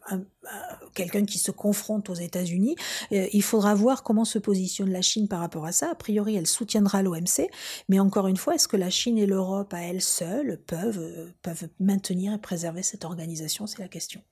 quelqu'un 0.95 1.25
qui 1.25 1.39
se 1.39 1.51
confronte 1.51 2.11
aux 2.11 2.15
États-Unis. 2.15 2.77
Euh, 3.13 3.27
il 3.33 3.43
faudra 3.43 3.75
voir 3.75 4.03
comment 4.03 4.25
se 4.25 4.39
positionne 4.39 4.91
la 4.91 5.03
Chine 5.03 5.29
par 5.29 5.41
rapport 5.41 5.67
à 5.67 5.73
ça. 5.73 5.91
A 5.91 5.95
priori, 5.95 6.37
elle 6.37 6.47
soutiendra 6.47 7.03
l'OMC, 7.03 7.49
mais 7.89 7.99
encore 7.99 8.27
une 8.27 8.37
fois, 8.37 8.55
est-ce 8.55 8.69
que 8.69 8.77
la 8.77 8.91
Chine 8.91 9.19
et 9.19 9.27
l'Europe 9.27 9.73
à 9.75 9.83
elles 9.83 10.03
seules 10.03 10.61
peuvent, 10.67 10.99
euh, 10.99 11.31
peuvent 11.43 11.69
maintenir 11.81 12.33
et 12.33 12.39
préserver 12.39 12.83
cette 12.83 13.05
organisation? 13.05 13.67
C'est 13.67 13.81
la 13.81 13.89
question. 13.89 14.23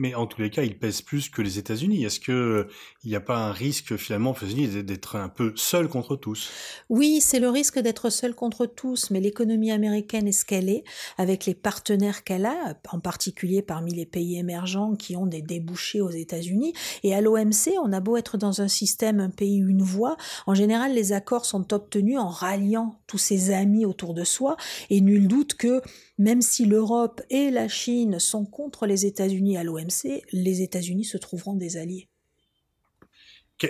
Mais 0.00 0.14
en 0.14 0.26
tous 0.26 0.40
les 0.40 0.48
cas, 0.48 0.62
il 0.62 0.78
pèse 0.78 1.02
plus 1.02 1.28
que 1.28 1.42
les 1.42 1.58
États-Unis. 1.58 2.04
Est-ce 2.04 2.20
que 2.20 2.32
euh, 2.32 2.68
il 3.04 3.10
n'y 3.10 3.16
a 3.16 3.20
pas 3.20 3.36
un 3.36 3.52
risque 3.52 3.96
finalement 3.96 4.30
aux 4.30 4.34
États-Unis 4.34 4.82
d'être 4.82 5.16
un 5.16 5.28
peu 5.28 5.52
seul 5.56 5.88
contre 5.88 6.16
tous? 6.16 6.50
Oui, 6.88 7.20
c'est 7.20 7.38
le 7.38 7.50
risque 7.50 7.78
d'être 7.78 8.08
seul 8.08 8.34
contre 8.34 8.64
tous, 8.64 9.10
mais 9.10 9.20
l'économie 9.20 9.70
américaine 9.70 10.26
est 10.26 10.32
ce 10.32 10.46
qu'elle 10.46 10.70
est, 10.70 10.84
avec 11.18 11.44
les 11.44 11.52
partenaires 11.52 12.24
qu'elle 12.24 12.46
a, 12.46 12.78
en 12.90 12.98
particulier 12.98 13.60
parmi 13.60 13.92
les 13.92 14.06
pays 14.06 14.38
émergents 14.38 14.94
qui 14.94 15.16
ont 15.16 15.26
des 15.26 15.42
débouchés 15.42 16.00
aux 16.00 16.08
États-Unis. 16.08 16.72
Et 17.02 17.14
à 17.14 17.20
l'OMC, 17.20 17.74
on 17.84 17.92
a 17.92 18.00
beau 18.00 18.16
être 18.16 18.38
dans 18.38 18.62
un 18.62 18.68
système 18.68 19.20
un 19.20 19.28
pays 19.28 19.58
une 19.58 19.82
voix, 19.82 20.16
en 20.46 20.54
général 20.54 20.94
les 20.94 21.12
accords 21.12 21.44
sont 21.44 21.74
obtenus 21.74 22.18
en 22.18 22.28
ralliant 22.28 22.98
tous 23.06 23.18
ses 23.18 23.50
amis 23.50 23.84
autour 23.84 24.14
de 24.14 24.24
soi, 24.24 24.56
et 24.88 25.02
nul 25.02 25.28
doute 25.28 25.56
que 25.56 25.82
même 26.20 26.42
si 26.42 26.66
l'Europe 26.66 27.22
et 27.30 27.50
la 27.50 27.66
Chine 27.66 28.18
sont 28.18 28.44
contre 28.44 28.84
les 28.84 29.06
États-Unis 29.06 29.56
à 29.56 29.64
l'OMC, 29.64 29.89
les 30.32 30.62
États-Unis 30.62 31.04
se 31.04 31.18
trouveront 31.18 31.54
des 31.54 31.76
alliés. 31.76 32.08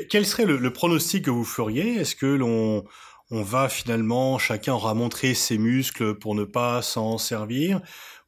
Quel 0.09 0.25
serait 0.25 0.47
le, 0.47 0.73
pronostic 0.73 1.25
que 1.25 1.31
vous 1.31 1.45
feriez? 1.45 1.95
Est-ce 1.97 2.15
que 2.15 2.27
l'on 2.27 2.85
on 3.33 3.43
va 3.43 3.69
finalement, 3.69 4.39
chacun 4.39 4.75
aura 4.75 4.95
montré 4.95 5.35
ses 5.35 5.57
muscles 5.57 6.17
pour 6.17 6.35
ne 6.35 6.45
pas 6.45 6.83
s'en 6.83 7.19
servir? 7.19 7.81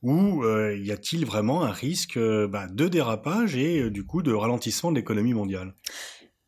Ou 0.02 0.44
euh, 0.44 0.76
y 0.76 0.90
a-t-il 0.90 1.24
vraiment 1.24 1.62
un 1.62 1.70
risque 1.70 2.16
euh, 2.16 2.48
bah, 2.48 2.66
de 2.68 2.88
dérapage 2.88 3.56
et 3.56 3.80
euh, 3.80 3.90
du 3.90 4.04
coup 4.04 4.22
de 4.22 4.32
ralentissement 4.32 4.90
de 4.90 4.96
l'économie 4.96 5.34
mondiale? 5.34 5.74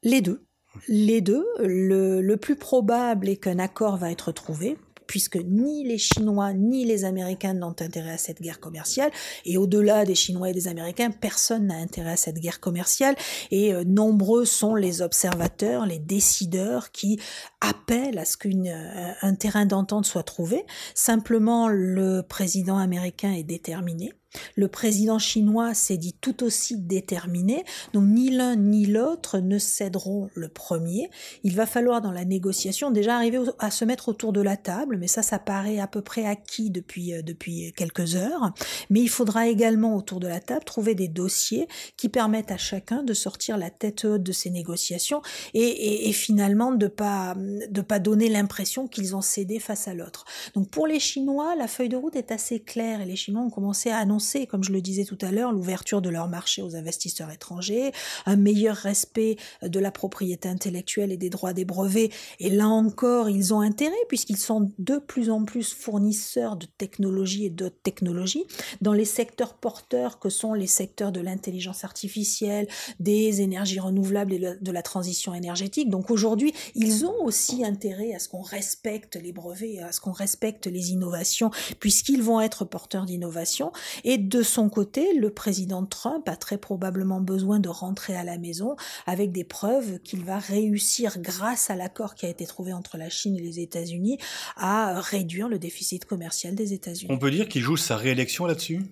Les 0.03 0.21
deux. 0.21 0.45
Les 0.89 1.21
deux. 1.21 1.47
le 1.61 2.35
plus 2.35 2.57
probable 2.57 3.29
est 3.29 3.37
qu'un 3.37 3.61
accord 3.61 3.97
va 3.97 4.11
être 4.11 4.33
trouvé 4.33 4.77
puisque 5.07 5.37
ni 5.37 5.85
les 5.85 5.99
Chinois 5.99 6.53
ni 6.53 6.85
les 6.85 7.05
Américains 7.05 7.55
n'ont 7.55 7.77
intérêt 7.81 8.12
à 8.12 8.19
cette 8.19 8.40
guerre 8.40 8.61
commerciale, 8.61 9.11
et 9.45 9.57
au-delà 9.57 10.05
des 10.05 10.14
Chinois 10.14 10.51
et 10.51 10.53
des 10.53 10.69
Américains, 10.69 11.11
personne 11.11 11.67
n'a 11.67 11.77
intérêt 11.77 12.12
à 12.12 12.17
cette 12.17 12.38
guerre 12.38 12.61
commerciale, 12.61 13.17
et 13.51 13.73
euh, 13.73 13.85
nombreux 13.85 14.45
sont 14.45 14.75
les 14.75 15.03
observateurs, 15.03 15.87
les 15.87 15.99
décideurs 15.99 16.90
qui 16.90 17.21
appellent 17.61 18.19
à 18.19 18.25
ce 18.25 18.37
qu'un 18.37 18.64
euh, 18.67 19.37
terrain 19.38 19.67
d'entente 19.67 20.07
soit 20.07 20.23
trouvé. 20.23 20.64
Simplement, 20.95 21.69
le 21.69 22.23
président 22.23 22.79
américain 22.79 23.33
est 23.33 23.43
déterminé. 23.43 24.12
Le 24.57 24.68
président 24.68 25.18
chinois 25.18 25.75
s'est 25.75 25.97
dit 25.97 26.14
tout 26.20 26.44
aussi 26.44 26.79
déterminé, 26.79 27.64
donc 27.92 28.05
ni 28.05 28.31
l'un 28.31 28.57
ni 28.57 28.87
l'autre 28.87 29.38
ne 29.38 29.59
céderont 29.59 30.29
le 30.35 30.49
premier. 30.49 31.11
Il 31.42 31.55
va 31.55 31.66
falloir 31.66 32.01
dans 32.01 32.12
la 32.12 32.25
négociation 32.25 32.90
déjà 32.90 33.16
arriver 33.16 33.40
à 33.59 33.70
se 33.70 33.85
mettre 33.85 34.09
autour 34.09 34.33
de 34.33 34.40
la 34.40 34.57
table, 34.57 34.97
mais 34.99 35.07
ça, 35.07 35.23
ça 35.23 35.38
paraît 35.38 35.79
à 35.79 35.87
peu 35.87 36.03
près 36.03 36.25
acquis 36.27 36.70
depuis, 36.70 37.14
euh, 37.14 37.23
depuis 37.23 37.73
quelques 37.77 38.16
heures. 38.16 38.53
Mais 38.90 39.01
il 39.01 39.09
faudra 39.09 39.49
également 39.49 39.97
autour 39.97 40.20
de 40.20 40.29
la 40.29 40.40
table 40.40 40.64
trouver 40.64 40.94
des 40.94 41.09
dossiers 41.09 41.68
qui 41.97 42.09
permettent 42.09 42.51
à 42.51 42.57
chacun 42.57 43.03
de 43.03 43.14
sortir 43.14 43.57
la 43.59 43.70
tête 43.70 44.05
haute 44.05 44.23
de 44.23 44.33
ces 44.33 44.51
négociations 44.51 45.23
et, 45.53 46.09
et, 46.09 46.12
finalement 46.12 46.73
de 46.73 46.87
pas 46.87 47.35
de 47.37 47.81
pas 47.81 47.99
donner 47.99 48.29
l'impression 48.29 48.87
qu'ils 48.87 49.16
ont 49.16 49.20
cédé 49.20 49.59
face 49.59 49.88
à 49.88 49.94
l'autre. 49.94 50.25
Donc 50.55 50.68
pour 50.70 50.87
les 50.87 51.01
Chinois, 51.01 51.55
la 51.57 51.66
feuille 51.66 51.88
de 51.88 51.97
route 51.97 52.16
est 52.16 52.31
assez 52.31 52.61
claire 52.61 53.01
et 53.01 53.05
les 53.05 53.16
Chinois 53.16 53.42
ont 53.42 53.51
commencé 53.51 53.90
à 53.90 53.99
annoncer 53.99 54.24
comme 54.49 54.65
je 54.65 54.73
le 54.73 54.81
disais 54.81 55.05
tout 55.05 55.19
à 55.21 55.31
l'heure, 55.31 55.53
l'ouverture 55.53 56.03
de 56.03 56.09
leur 56.09 56.29
marché 56.29 56.63
aux 56.63 56.77
investisseurs 56.77 57.31
étrangers, 57.31 57.93
un 58.27 58.37
meilleur 58.37 58.77
respect 58.77 59.37
de 59.63 59.79
la 59.79 59.91
propriété 59.91 60.49
intellectuelle 60.49 61.13
et 61.13 61.17
des 61.17 61.31
droits 61.31 61.53
des 61.53 61.65
brevets. 61.65 62.11
Et 62.41 62.51
là 62.51 62.69
encore, 62.69 63.29
ils 63.29 63.55
ont 63.55 63.61
intérêt 63.61 63.95
puisqu'ils 64.09 64.39
sont 64.39 64.73
de 64.79 64.99
plus 64.99 65.31
en 65.31 65.45
plus 65.45 65.73
fournisseurs 65.73 66.57
de 66.57 66.67
technologies 66.79 67.47
et 67.47 67.51
d'autres 67.51 67.81
technologies 67.83 68.45
dans 68.81 68.93
les 68.93 69.05
secteurs 69.05 69.55
porteurs 69.55 70.19
que 70.19 70.29
sont 70.29 70.55
les 70.55 70.67
secteurs 70.67 71.13
de 71.13 71.21
l'intelligence 71.21 71.85
artificielle, 71.85 72.67
des 73.01 73.41
énergies 73.41 73.81
renouvelables 73.81 74.33
et 74.33 74.39
de 74.61 74.73
la 74.73 74.83
transition 74.83 75.35
énergétique. 75.35 75.91
Donc 75.91 76.11
aujourd'hui, 76.11 76.53
ils 76.75 77.05
ont 77.07 77.25
aussi 77.25 77.65
intérêt 77.65 78.15
à 78.15 78.19
ce 78.19 78.29
qu'on 78.29 78.43
respecte 78.43 79.17
les 79.17 79.33
brevets, 79.33 79.79
à 79.81 79.93
ce 79.93 80.01
qu'on 80.01 80.13
respecte 80.13 80.67
les 80.67 80.91
innovations, 80.91 81.51
puisqu'ils 81.81 82.23
vont 82.23 82.41
être 82.41 82.65
porteurs 82.65 83.07
d'innovation. 83.07 83.73
Et 84.05 84.13
et 84.14 84.18
de 84.18 84.42
son 84.42 84.68
côté, 84.68 85.12
le 85.12 85.31
président 85.31 85.85
Trump 85.85 86.29
a 86.29 86.37
très 86.37 86.57
probablement 86.57 87.20
besoin 87.20 87.59
de 87.59 87.68
rentrer 87.68 88.14
à 88.14 88.22
la 88.22 88.38
maison 88.38 88.77
avec 89.07 89.33
des 89.33 89.42
preuves 89.42 89.98
qu'il 90.05 90.22
va 90.22 90.38
réussir, 90.38 91.18
grâce 91.18 91.68
à 91.68 91.74
l'accord 91.74 92.14
qui 92.14 92.24
a 92.24 92.29
été 92.29 92.46
trouvé 92.46 92.72
entre 92.72 92.96
la 92.96 93.11
Chine 93.11 93.37
et 93.37 93.40
les 93.40 93.59
États-Unis, 93.59 94.18
à 94.55 95.00
réduire 95.00 95.48
le 95.48 95.59
déficit 95.59 96.05
commercial 96.05 96.55
des 96.55 96.72
États-Unis. 96.72 97.12
On 97.12 97.18
peut 97.18 97.33
dire 97.33 97.48
qu'il 97.48 97.62
joue 97.62 97.77
sa 97.77 97.96
réélection 97.96 98.46
là-dessus? 98.46 98.83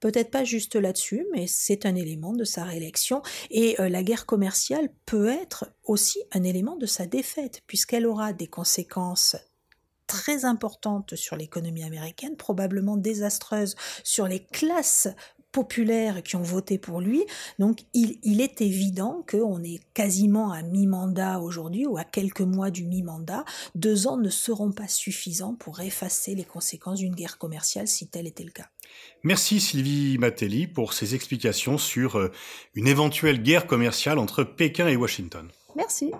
Peut-être 0.00 0.30
pas 0.30 0.44
juste 0.44 0.74
là-dessus, 0.74 1.26
mais 1.34 1.46
c'est 1.46 1.84
un 1.84 1.94
élément 1.94 2.32
de 2.32 2.44
sa 2.44 2.64
réélection. 2.64 3.20
Et 3.50 3.78
euh, 3.80 3.90
la 3.90 4.02
guerre 4.02 4.24
commerciale 4.24 4.88
peut 5.04 5.28
être 5.28 5.66
aussi 5.84 6.20
un 6.32 6.42
élément 6.42 6.76
de 6.76 6.86
sa 6.86 7.04
défaite, 7.04 7.62
puisqu'elle 7.66 8.06
aura 8.06 8.32
des 8.32 8.46
conséquences 8.46 9.36
très 10.06 10.44
importante 10.44 11.16
sur 11.16 11.36
l'économie 11.36 11.84
américaine, 11.84 12.36
probablement 12.36 12.96
désastreuse 12.96 13.74
sur 14.04 14.26
les 14.26 14.40
classes 14.40 15.08
populaires 15.56 16.22
qui 16.22 16.36
ont 16.36 16.42
voté 16.42 16.76
pour 16.76 17.00
lui. 17.00 17.24
Donc 17.58 17.78
il, 17.94 18.42
est 18.42 18.60
évident 18.60 19.24
qu'on 19.26 19.62
est 19.62 19.80
quasiment 19.94 20.52
à 20.52 20.60
mi-mandat 20.60 21.40
aujourd'hui 21.40 21.86
ou 21.86 21.96
à 21.96 22.04
quelques 22.04 22.42
mois 22.42 22.70
du 22.70 22.84
mi-mandat. 22.84 23.42
Deux 23.74 24.06
ans 24.06 24.18
ne 24.18 24.28
seront 24.28 24.72
pas 24.72 24.86
suffisants 24.86 25.54
pour 25.54 25.80
effacer 25.80 26.34
les 26.34 26.44
conséquences 26.44 26.98
d'une 26.98 27.14
guerre 27.14 27.38
commerciale 27.38 27.88
si 27.88 28.06
tel 28.06 28.26
était 28.26 28.44
le 28.44 28.50
cas. 28.50 28.68
Merci 29.22 29.60
Sylvie 29.60 30.18
Matelli 30.18 30.66
pour 30.66 30.92
ces 30.92 31.14
explications 31.14 31.78
sur 31.78 32.18
euh, 32.18 32.30
une 32.74 32.86
éventuelle 32.86 33.42
guerre 33.42 33.66
commerciale 33.66 34.18
entre 34.18 34.44
Pékin 34.44 34.88
et 34.88 34.96
Washington. 34.96 35.48
Merci. 35.74 36.12